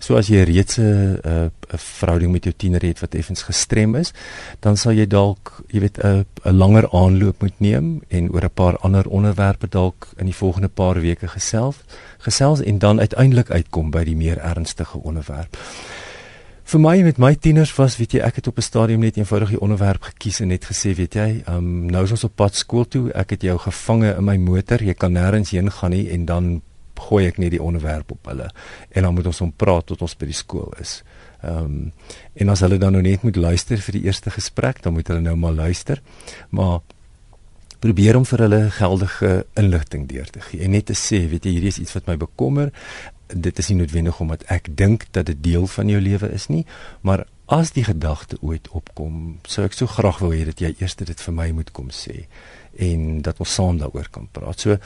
So 0.00 0.16
as 0.18 0.28
jy 0.30 0.42
reeds 0.46 0.78
'n 0.78 1.18
'n 1.24 1.50
verhouding 1.76 2.32
met 2.32 2.44
jou 2.44 2.54
tiener 2.56 2.82
het 2.82 3.00
wat 3.00 3.14
effens 3.14 3.42
gestrem 3.42 3.94
is, 3.94 4.12
dan 4.60 4.76
sal 4.76 4.92
jy 4.92 5.06
dalk, 5.06 5.62
jy 5.68 5.80
weet, 5.80 5.98
'n 5.98 6.24
'n 6.44 6.56
langer 6.56 6.88
aanloop 6.90 7.42
moet 7.42 7.60
neem 7.60 8.00
en 8.08 8.30
oor 8.32 8.44
'n 8.44 8.54
paar 8.54 8.76
ander 8.78 9.08
onderwerpe 9.08 9.68
dalk 9.68 10.08
in 10.16 10.26
die 10.26 10.34
volgende 10.34 10.68
paar 10.68 11.00
weke 11.00 11.28
gesels, 11.28 11.76
gesels 12.18 12.60
en 12.60 12.78
dan 12.78 13.00
uiteindelik 13.00 13.50
uitkom 13.50 13.90
by 13.90 14.04
die 14.04 14.16
meer 14.16 14.38
ernstige 14.38 14.98
onderwerp. 14.98 15.56
Vir 16.68 16.80
my 16.84 16.98
met 17.00 17.16
my 17.16 17.30
tieners 17.32 17.70
was, 17.78 17.94
weet 17.96 18.18
jy, 18.18 18.18
ek 18.20 18.42
het 18.42 18.48
op 18.50 18.58
'n 18.58 18.66
stadium 18.66 19.00
net 19.00 19.16
eenvoudig 19.16 19.54
die 19.56 19.60
onderwerp 19.60 20.02
gekies 20.02 20.40
en 20.40 20.48
net 20.48 20.66
gesê, 20.68 20.92
weet 20.94 21.14
jy, 21.14 21.42
um, 21.48 21.86
nou 21.86 22.04
is 22.04 22.10
ons 22.10 22.24
op 22.24 22.34
pad 22.36 22.54
skool 22.54 22.84
toe, 22.84 23.10
ek 23.12 23.30
het 23.30 23.42
jou 23.42 23.58
gevange 23.58 24.16
in 24.16 24.24
my 24.24 24.36
motor, 24.36 24.82
jy 24.82 24.94
kan 24.94 25.12
nêrens 25.12 25.50
heen 25.50 25.70
gaan 25.70 25.90
nie 25.90 26.10
en 26.10 26.26
dan 26.26 26.60
gooi 26.94 27.26
ek 27.26 27.38
net 27.38 27.50
die 27.50 27.62
onderwerp 27.62 28.10
op 28.10 28.26
hulle 28.26 28.50
en 28.90 29.02
dan 29.02 29.14
moet 29.14 29.26
ons 29.26 29.38
hom 29.38 29.52
praat 29.52 29.86
tot 29.86 30.02
ons 30.02 30.16
by 30.16 30.26
die 30.26 30.34
skool 30.34 30.74
is. 30.80 31.02
Ehm 31.42 31.64
um, 31.64 31.92
en 32.34 32.48
as 32.48 32.60
hulle 32.60 32.78
dan 32.78 32.92
nou 32.92 33.02
net 33.02 33.22
moet 33.22 33.36
luister 33.36 33.78
vir 33.78 33.92
die 33.92 34.04
eerste 34.04 34.30
gesprek, 34.30 34.82
dan 34.82 34.92
moet 34.92 35.08
hulle 35.08 35.20
nou 35.20 35.36
maar 35.36 35.52
luister. 35.52 36.02
Maar 36.50 36.80
probeer 37.80 38.16
om 38.16 38.24
vir 38.24 38.38
hulle 38.38 38.70
geldige 38.70 39.46
inligting 39.56 40.08
deur 40.08 40.26
te 40.30 40.40
gee 40.40 40.60
en 40.60 40.70
net 40.70 40.86
te 40.86 40.94
sê, 40.94 41.28
weet 41.30 41.44
jy, 41.44 41.50
hierdie 41.50 41.68
is 41.68 41.78
iets 41.78 41.94
wat 41.94 42.06
my 42.06 42.16
bekommer. 42.16 42.72
Dit 43.28 43.58
is 43.58 43.68
nie 43.68 43.76
noodwendig 43.76 44.20
omdat 44.20 44.44
ek 44.48 44.70
dink 44.76 45.06
dat 45.10 45.26
dit 45.26 45.42
deel 45.42 45.66
van 45.66 45.88
jou 45.88 46.00
lewe 46.00 46.30
is 46.32 46.46
nie, 46.48 46.64
maar 47.00 47.26
as 47.46 47.72
die 47.72 47.84
gedagte 47.84 48.36
ooit 48.40 48.68
opkom, 48.76 49.38
sou 49.48 49.64
ek 49.64 49.76
so 49.76 49.86
graag 49.86 50.18
wou 50.20 50.32
hê 50.34 50.44
dat 50.44 50.60
jy 50.60 50.74
eers 50.78 50.96
dit 51.00 51.20
vir 51.20 51.34
my 51.34 51.50
moet 51.56 51.70
kom 51.72 51.88
sê 51.90 52.26
en 52.76 53.22
dat 53.24 53.40
ons 53.40 53.54
saam 53.54 53.78
daaroor 53.80 54.08
kan 54.12 54.28
praat. 54.32 54.60
So 54.60 54.76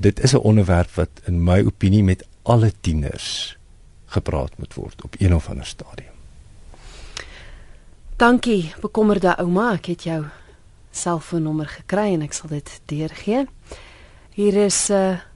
dit 0.00 0.20
is 0.20 0.32
'n 0.34 0.44
onderwerp 0.44 0.90
wat 0.96 1.10
in 1.26 1.44
my 1.44 1.60
opinie 1.60 2.02
met 2.02 2.24
alle 2.42 2.72
tieners 2.80 3.56
gepraat 4.06 4.58
moet 4.58 4.74
word 4.74 5.02
op 5.04 5.14
een 5.18 5.34
of 5.34 5.48
ander 5.48 5.66
stadium. 5.66 6.12
Dankie, 8.16 8.72
bekommerde 8.80 9.36
ouma, 9.36 9.72
ek 9.72 9.86
het 9.86 10.02
jou 10.02 10.24
selfoonnommer 10.90 11.66
gekry 11.66 12.12
en 12.14 12.22
ek 12.22 12.32
sal 12.32 12.48
dit 12.48 12.80
deurgee. 12.86 13.46
Hier 14.34 14.54
is 14.54 14.88
'n 14.88 14.92
uh, 14.92 15.31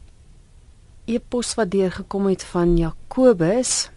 e-pos 1.07 1.55
wat 1.59 1.71
deurgekom 1.71 2.27
het 2.31 2.45
van 2.53 2.77
Jakobus. 2.79 3.89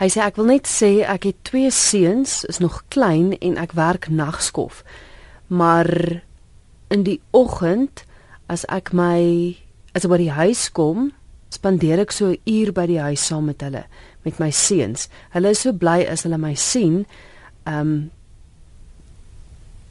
Hy 0.00 0.08
sê 0.08 0.22
ek 0.24 0.38
wil 0.40 0.48
net 0.52 0.68
sê 0.68 1.02
ek 1.04 1.28
het 1.28 1.40
twee 1.48 1.70
seuns, 1.74 2.44
is 2.48 2.60
nog 2.62 2.82
klein 2.88 3.34
en 3.40 3.58
ek 3.60 3.76
werk 3.76 4.08
nagskof. 4.08 4.84
Maar 5.48 6.22
in 6.90 7.04
die 7.04 7.20
oggend 7.36 8.04
as 8.50 8.64
ek 8.72 8.92
my 8.96 9.56
as 9.94 10.06
ek 10.06 10.12
by 10.12 10.20
die 10.22 10.34
huis 10.34 10.68
kom, 10.72 11.10
spandeer 11.50 12.00
ek 12.00 12.12
so 12.14 12.30
'n 12.30 12.38
uur 12.46 12.72
by 12.72 12.86
die 12.86 13.02
huis 13.02 13.26
saam 13.26 13.44
met 13.50 13.60
hulle, 13.60 13.84
met 14.24 14.38
my 14.38 14.50
seuns. 14.50 15.08
Hulle 15.34 15.50
is 15.50 15.60
so 15.60 15.72
bly 15.72 16.06
as 16.06 16.22
hulle 16.22 16.38
my 16.38 16.54
sien. 16.54 17.06
Ehm 17.66 17.80
um, 17.80 18.10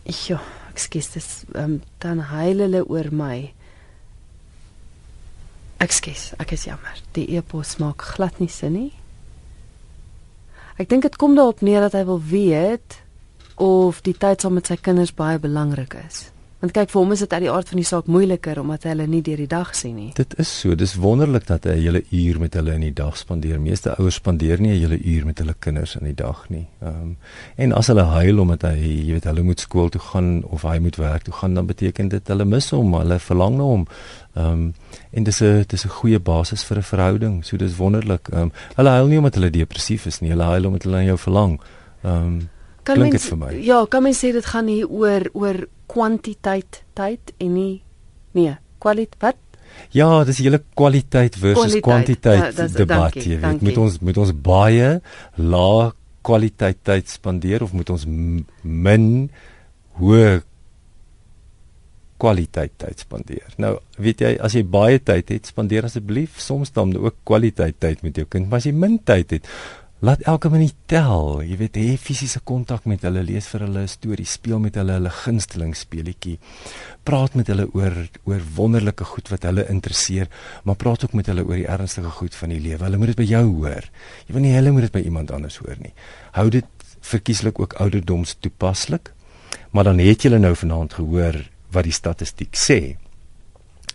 Ja, 0.09 0.39
ekskuus, 0.73 1.11
dis 1.13 1.43
ehm 1.53 1.63
um, 1.63 1.81
dan 2.01 2.19
huil 2.31 2.63
hulle 2.63 2.81
oor 2.89 3.11
my. 3.13 3.53
Ekskuus, 5.79 6.33
ek 6.43 6.51
is 6.57 6.65
jammer. 6.67 6.97
Die 7.15 7.29
e-pos 7.37 7.77
maak 7.79 8.03
glad 8.15 8.41
nie 8.43 8.51
sin 8.51 8.75
nie. 8.75 8.89
Ek 10.79 10.89
dink 10.91 11.05
dit 11.07 11.15
kom 11.19 11.37
daarop 11.37 11.63
neer 11.63 11.85
dat 11.87 11.95
hy 11.95 12.03
wil 12.07 12.19
weet 12.19 12.99
of 13.59 14.01
die 14.03 14.15
tyd 14.15 14.43
saam 14.43 14.55
met 14.59 14.67
sy 14.67 14.75
kinders 14.79 15.15
baie 15.15 15.39
belangrik 15.39 15.95
is. 15.99 16.29
Want 16.59 16.73
kyk 16.75 16.89
vir 16.91 16.99
hom 16.99 17.13
is 17.15 17.21
dit 17.23 17.33
uit 17.33 17.43
die 17.45 17.51
aard 17.51 17.69
van 17.71 17.79
die 17.79 17.87
saak 17.87 18.07
moeiliker 18.11 18.59
omdat 18.59 18.83
hy 18.83 18.91
hulle 18.91 19.05
nie 19.07 19.21
deur 19.23 19.39
die 19.39 19.47
dag 19.47 19.69
sien 19.79 19.93
nie. 19.95 20.09
Dit 20.17 20.33
is 20.43 20.49
so, 20.51 20.75
dis 20.75 20.97
wonderlik 20.99 21.45
dat 21.47 21.63
hy 21.63 21.75
'n 21.77 21.83
hele 21.85 22.01
uur 22.11 22.39
met 22.39 22.53
hulle 22.53 22.73
in 22.73 22.81
die 22.81 22.93
dag 22.93 23.15
spandeer. 23.15 23.59
Meeste 23.59 23.95
ouers 23.95 24.15
spandeer 24.15 24.59
nie 24.59 24.73
'n 24.75 24.79
hele 24.81 24.99
uur 24.99 25.25
met 25.25 25.39
hulle 25.39 25.55
kinders 25.59 25.95
in 25.95 26.03
die 26.03 26.15
dag 26.15 26.49
nie. 26.49 26.67
Ehm 26.81 27.01
um, 27.01 27.17
en 27.55 27.71
as 27.71 27.87
hulle 27.87 28.03
huil 28.03 28.39
omdat 28.39 28.61
hy, 28.61 28.75
jy 28.75 29.13
weet, 29.13 29.23
hulle 29.23 29.43
moet 29.43 29.59
skool 29.59 29.89
toe 29.89 30.01
gaan 30.01 30.43
of 30.43 30.61
hy 30.61 30.79
moet 30.79 30.95
werk 30.95 31.23
toe 31.23 31.33
gaan, 31.33 31.53
dan 31.53 31.65
beteken 31.65 32.07
dit 32.09 32.27
hulle 32.27 32.45
mis 32.45 32.69
hom, 32.69 32.93
hulle 32.93 33.19
verlang 33.19 33.57
na 33.57 33.63
hom. 33.63 33.87
Ehm 34.35 34.45
um, 34.45 34.73
en 35.11 35.23
dis 35.23 35.41
'n 35.41 35.63
dis 35.67 35.85
'n 35.85 35.89
goeie 35.89 36.19
basis 36.19 36.63
vir 36.63 36.77
'n 36.77 36.83
verhouding. 36.83 37.45
So 37.45 37.57
dis 37.57 37.77
wonderlik. 37.77 38.27
Ehm 38.33 38.41
um, 38.41 38.51
hulle 38.75 38.89
huil 38.89 39.07
nie 39.07 39.17
omdat 39.17 39.35
hulle 39.35 39.49
depressief 39.49 40.05
is 40.05 40.19
nie, 40.19 40.29
hulle 40.29 40.43
huil 40.43 40.65
omdat 40.65 40.83
hulle 40.83 40.97
aan 40.97 41.05
jou 41.05 41.17
verlang. 41.17 41.59
Ehm 42.03 42.25
um, 42.25 42.49
klink 42.83 43.11
dit 43.11 43.21
vir 43.21 43.37
my. 43.37 43.53
Ja, 43.63 43.85
kan 43.85 44.03
mens 44.03 44.19
sê 44.19 44.31
dit 44.31 44.45
gaan 44.45 44.67
hier 44.67 44.89
oor 44.89 45.29
oor 45.33 45.67
kwantiteit 45.89 46.83
tyd 46.97 47.33
en 47.37 47.53
nie 47.53 47.75
nee, 48.37 48.55
kwaliteit 48.81 49.21
wat? 49.23 49.39
Ja, 49.93 50.23
dis 50.25 50.41
julle 50.43 50.61
kwaliteit 50.77 51.37
versus 51.39 51.79
kwantiteit 51.85 52.57
ja, 52.57 52.67
debat, 52.73 53.15
jy 53.15 53.39
weet. 53.41 53.63
Moet 53.65 53.79
ons 53.81 53.97
moet 54.03 54.19
ons 54.21 54.33
baie 54.45 54.91
lae 55.37 55.89
kwaliteit 56.25 56.81
tyd 56.85 57.09
spandeer 57.09 57.63
of 57.65 57.73
moet 57.77 57.89
ons 57.93 58.05
min 58.09 59.07
hoë 59.99 60.39
kwaliteit 62.19 62.73
tyd 62.81 63.05
spandeer. 63.05 63.53
Nou, 63.61 63.77
weet 64.01 64.25
jy, 64.25 64.33
as 64.43 64.57
jy 64.57 64.65
baie 64.67 64.99
tyd 64.99 65.31
het, 65.31 65.47
spandeer 65.47 65.87
asseblief 65.87 66.41
soms 66.43 66.73
dan 66.75 66.91
ook 66.97 67.21
kwaliteit 67.27 67.77
tyd 67.79 68.03
met 68.03 68.19
jou 68.19 68.27
kind, 68.27 68.49
maar 68.49 68.59
as 68.59 68.67
jy 68.67 68.73
min 68.75 68.97
tyd 69.07 69.37
het, 69.37 69.47
Laat 69.99 70.21
elke 70.31 70.47
minuut 70.47 70.75
tel. 70.87 71.41
Jy 71.43 71.57
weet, 71.59 71.75
hê 71.75 71.97
fisiese 71.99 72.39
kontak 72.47 72.85
met 72.87 73.01
hulle, 73.03 73.19
lees 73.27 73.49
vir 73.51 73.65
hulle 73.65 73.81
'n 73.83 73.91
storie, 73.91 74.25
speel 74.25 74.59
met 74.63 74.75
hulle 74.79 74.93
hulle 74.95 75.09
gunsteling 75.11 75.75
speletjie. 75.75 76.39
Praat 77.03 77.35
met 77.35 77.47
hulle 77.47 77.67
oor 77.73 78.07
oor 78.23 78.41
wonderlike 78.55 79.03
goed 79.03 79.27
wat 79.27 79.43
hulle 79.43 79.67
interesseer, 79.67 80.29
maar 80.63 80.75
praat 80.75 81.03
ook 81.03 81.13
met 81.13 81.25
hulle 81.27 81.43
oor 81.43 81.55
die 81.55 81.67
ernstige 81.67 82.09
goed 82.09 82.35
van 82.35 82.49
die 82.49 82.59
lewe. 82.59 82.83
Hulle 82.83 82.97
moet 82.97 83.07
dit 83.07 83.17
by 83.17 83.27
jou 83.27 83.45
hoor. 83.59 83.83
Jy 84.27 84.33
wil 84.33 84.41
nie 84.41 84.55
hulle 84.55 84.71
moet 84.71 84.81
dit 84.87 84.91
by 84.91 85.03
iemand 85.03 85.31
anders 85.31 85.57
hoor 85.57 85.75
nie. 85.79 85.93
Hou 86.31 86.49
dit 86.49 86.65
verkieslik 87.01 87.59
ook 87.59 87.73
ouderdoms 87.73 88.37
toepaslik. 88.39 89.11
Maar 89.71 89.83
dan 89.83 89.99
het 89.99 90.21
julle 90.21 90.39
nou 90.39 90.55
vanaand 90.55 90.93
gehoor 90.93 91.43
wat 91.71 91.83
die 91.83 91.91
statistiek 91.91 92.55
sê. 92.55 92.95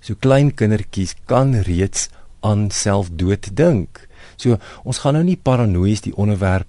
So 0.00 0.14
klein 0.14 0.52
kindertjies 0.54 1.16
kan 1.24 1.54
reeds 1.54 2.10
aan 2.40 2.70
selfdood 2.70 3.56
dink. 3.56 4.03
So 4.36 4.58
ons 4.82 4.98
gaan 4.98 5.18
nou 5.18 5.24
nie 5.24 5.36
paranoïes 5.36 6.00
die 6.00 6.16
onderwerp 6.16 6.68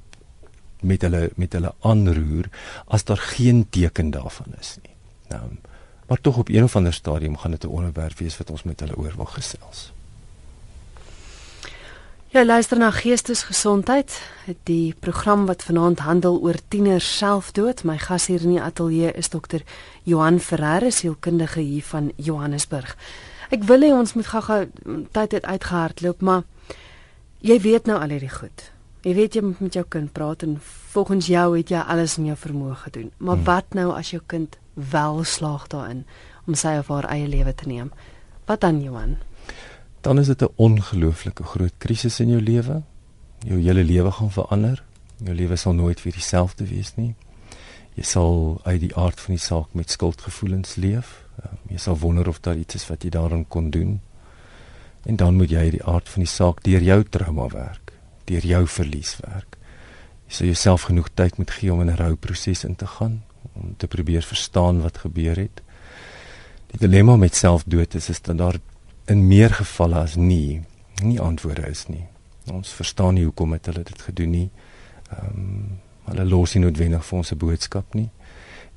met 0.81 1.01
hulle 1.01 1.29
met 1.35 1.53
hulle 1.53 1.73
aanroer 1.81 2.49
as 2.87 3.03
daar 3.03 3.21
geen 3.33 3.65
teken 3.69 4.11
daarvan 4.11 4.53
is 4.59 4.77
nie. 4.83 4.95
Nou, 5.29 5.43
maar 6.07 6.21
tog 6.21 6.37
op 6.37 6.49
een 6.49 6.63
of 6.63 6.75
ander 6.75 6.93
stadium 6.93 7.37
gaan 7.37 7.51
dit 7.51 7.63
'n 7.63 7.67
onderwerp 7.67 8.17
wees 8.17 8.37
wat 8.37 8.49
ons 8.49 8.63
met 8.63 8.79
hulle 8.79 8.97
oor 8.97 9.13
wil 9.15 9.25
gesels. 9.25 9.91
Ja, 12.35 12.45
luister 12.45 12.77
na 12.77 12.89
Geestesgesondheid, 12.91 14.21
die 14.63 14.95
program 14.99 15.45
wat 15.45 15.63
vanaand 15.63 15.99
handel 15.99 16.41
oor 16.41 16.57
tieners 16.67 17.17
selfdood. 17.17 17.83
My 17.83 17.95
gas 17.97 18.25
hier 18.27 18.41
in 18.41 18.49
die 18.49 18.61
ateljee 18.61 19.11
is 19.11 19.29
dokter 19.29 19.61
Johan 20.03 20.39
Ferreira, 20.39 20.89
sielkundige 20.89 21.59
hier 21.59 21.83
van 21.83 22.11
Johannesburg. 22.15 22.97
Ek 23.55 23.63
wil 23.63 23.87
hê 23.87 23.93
ons 23.95 24.13
moet 24.13 24.27
gou-gou 24.27 24.59
tyd 25.15 25.45
uitgehardloop, 25.45 26.21
maar 26.21 26.43
jy 27.45 27.59
weet 27.61 27.85
nou 27.89 27.99
al 28.01 28.13
hierdie 28.15 28.31
goed. 28.33 28.71
Jy 29.05 29.13
weet 29.13 29.35
jy 29.37 29.43
moet 29.45 29.59
met 29.61 29.75
jou 29.77 29.83
kind 29.93 30.11
praat 30.13 30.43
en 30.43 30.57
volgens 30.95 31.27
jou 31.29 31.45
het 31.53 31.69
jy 31.69 31.81
alles 31.93 32.17
in 32.17 32.29
jou 32.31 32.37
vermoë 32.41 32.77
gedoen. 32.87 33.11
Maar 33.17 33.35
hmm. 33.37 33.45
wat 33.45 33.77
nou 33.77 33.91
as 33.93 34.09
jou 34.15 34.21
kind 34.25 34.57
wel 34.73 35.23
slaag 35.23 35.67
daarin 35.69 36.05
om 36.49 36.57
sy 36.57 36.77
of 36.79 36.89
haar 36.93 37.05
eie 37.13 37.27
lewe 37.29 37.53
te 37.53 37.67
neem? 37.69 37.91
Wat 38.49 38.61
dan, 38.61 38.81
Johan? 38.81 39.17
Dan 40.01 40.19
is 40.19 40.27
dit 40.27 40.41
'n 40.41 40.53
ongelooflike 40.55 41.43
groot 41.43 41.73
krisis 41.77 42.19
in 42.19 42.29
jou 42.29 42.41
lewe. 42.41 42.81
Jou 43.39 43.61
hele 43.61 43.83
lewe 43.83 44.11
gaan 44.11 44.31
verander. 44.31 44.83
Jou 45.17 45.35
lewe 45.35 45.55
sal 45.55 45.73
nooit 45.73 46.03
weer 46.03 46.13
dieselfde 46.13 46.67
wees 46.67 46.95
nie. 46.95 47.15
Jy 47.93 48.03
sal 48.03 48.61
uit 48.63 48.79
die 48.79 48.95
aard 48.95 49.21
van 49.21 49.33
die 49.33 49.43
saak 49.43 49.67
met 49.71 49.91
skuldgevoelens 49.91 50.75
leef. 50.75 51.25
Ehm, 51.43 51.55
jy 51.67 51.77
sal 51.77 51.97
wonder 51.97 52.27
of 52.27 52.39
daar 52.39 52.57
iets 52.57 52.75
is 52.75 52.87
wat 52.87 53.03
jy 53.03 53.09
daarin 53.09 53.47
kon 53.47 53.69
doen. 53.69 54.01
En 55.05 55.15
dan 55.15 55.35
moet 55.35 55.49
jy 55.49 55.69
die 55.69 55.83
aard 55.85 56.09
van 56.09 56.25
die 56.25 56.29
saak 56.29 56.63
deur 56.65 56.81
jou 56.81 57.03
trauma 57.03 57.47
werk, 57.53 57.93
deur 58.25 58.45
jou 58.45 58.63
verlies 58.67 59.15
werk. 59.21 59.57
Jy 60.25 60.33
sal 60.33 60.49
jouself 60.49 60.87
genoeg 60.89 61.09
tyd 61.13 61.37
moet 61.37 61.51
gee 61.51 61.73
om 61.73 61.81
in 61.81 61.91
'n 61.91 61.99
rouproses 62.01 62.63
in 62.63 62.75
te 62.75 62.87
gaan, 62.87 63.23
om 63.53 63.75
te 63.77 63.87
probeer 63.87 64.23
verstaan 64.23 64.81
wat 64.81 64.97
gebeur 64.97 65.35
het. 65.35 65.61
Die 66.67 66.79
dilemma 66.79 67.15
met 67.15 67.35
selfdood 67.35 67.93
is 67.95 68.09
is 68.09 68.21
dat 68.21 68.37
daar 68.37 68.57
in 69.05 69.27
meer 69.27 69.49
gevalle 69.49 69.95
as 69.95 70.15
nie 70.15 70.63
nie 71.03 71.19
antwoorde 71.19 71.67
is 71.69 71.87
nie. 71.87 72.05
Ons 72.51 72.69
verstaan 72.69 73.13
nie 73.13 73.23
hoekom 73.23 73.51
het 73.51 73.65
hulle 73.65 73.83
dit 73.83 74.01
gedoen 74.01 74.29
nie. 74.29 74.49
Ehm 75.09 75.27
um, 75.37 75.79
hulle 76.05 76.25
los 76.25 76.53
nie 76.53 76.61
noodwendig 76.61 77.05
vir 77.05 77.17
ons 77.17 77.31
'n 77.31 77.37
boodskap 77.37 77.93
nie. 77.93 78.09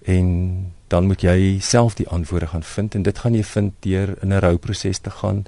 En 0.03 0.72
dan 0.89 1.07
moet 1.07 1.20
jy 1.22 1.59
self 1.61 1.95
die 1.95 2.09
antwoorde 2.09 2.47
gaan 2.47 2.62
vind 2.62 2.95
en 2.95 3.03
dit 3.03 3.18
gaan 3.18 3.35
jy 3.35 3.43
vind 3.45 3.72
deur 3.81 4.22
in 4.22 4.33
'n 4.33 4.41
rouproses 4.41 4.99
te 4.99 5.11
gaan 5.11 5.45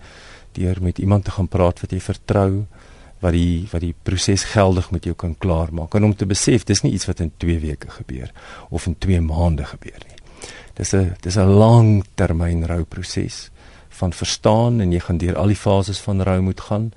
deur 0.52 0.82
met 0.82 0.98
iemand 0.98 1.24
te 1.24 1.30
gaan 1.30 1.48
praat 1.48 1.80
wat 1.80 1.92
jy 1.92 2.00
vertrou 2.00 2.66
wat 3.20 3.32
die 3.36 3.68
wat 3.70 3.84
die 3.84 3.94
proses 4.02 4.44
geldig 4.54 4.90
met 4.90 5.04
jou 5.04 5.14
kan 5.14 5.34
klaarmaak 5.38 5.94
en 5.94 6.04
om 6.08 6.14
te 6.16 6.26
besef 6.26 6.64
dis 6.64 6.82
nie 6.82 6.92
iets 6.96 7.06
wat 7.10 7.20
in 7.20 7.32
2 7.36 7.58
weke 7.60 7.90
gebeur 7.90 8.32
of 8.70 8.86
in 8.86 8.96
2 8.98 9.20
maande 9.20 9.64
gebeur 9.64 10.00
nie. 10.08 10.18
Dis 10.74 10.94
'n 10.94 11.16
dis 11.20 11.36
'n 11.36 11.58
lang 11.58 12.04
termyn 12.14 12.66
rouproses 12.66 13.50
van 13.88 14.12
verstaan 14.12 14.80
en 14.80 14.92
jy 14.92 15.00
gaan 15.00 15.18
deur 15.18 15.36
al 15.36 15.46
die 15.46 15.62
fases 15.66 15.98
van 15.98 16.22
rou 16.22 16.40
moet 16.40 16.60
gaan 16.60 16.92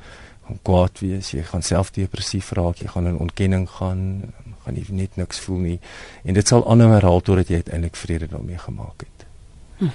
gaan 0.47 0.59
kwaad 0.61 0.99
wees, 0.99 1.31
jy 1.31 1.43
gaan 1.47 1.63
selfdepressief 1.63 2.51
raak, 2.51 2.81
jy 2.83 2.87
gaan 2.87 3.07
in 3.07 3.17
ontkenning 3.17 3.67
gaan, 3.69 4.33
gaan 4.65 4.75
jy 4.75 4.83
net 4.89 5.15
niks 5.15 5.39
voel 5.39 5.57
nie 5.57 5.79
en 6.23 6.33
dit 6.33 6.47
sal 6.47 6.65
aanhou 6.69 6.91
herhaal 6.91 7.21
totdat 7.21 7.51
jy 7.51 7.61
uiteindelik 7.63 7.95
vrede 7.95 8.27
daarmee 8.27 8.57
gemaak 8.57 9.05
het. 9.05 9.25
Hm. 9.77 9.93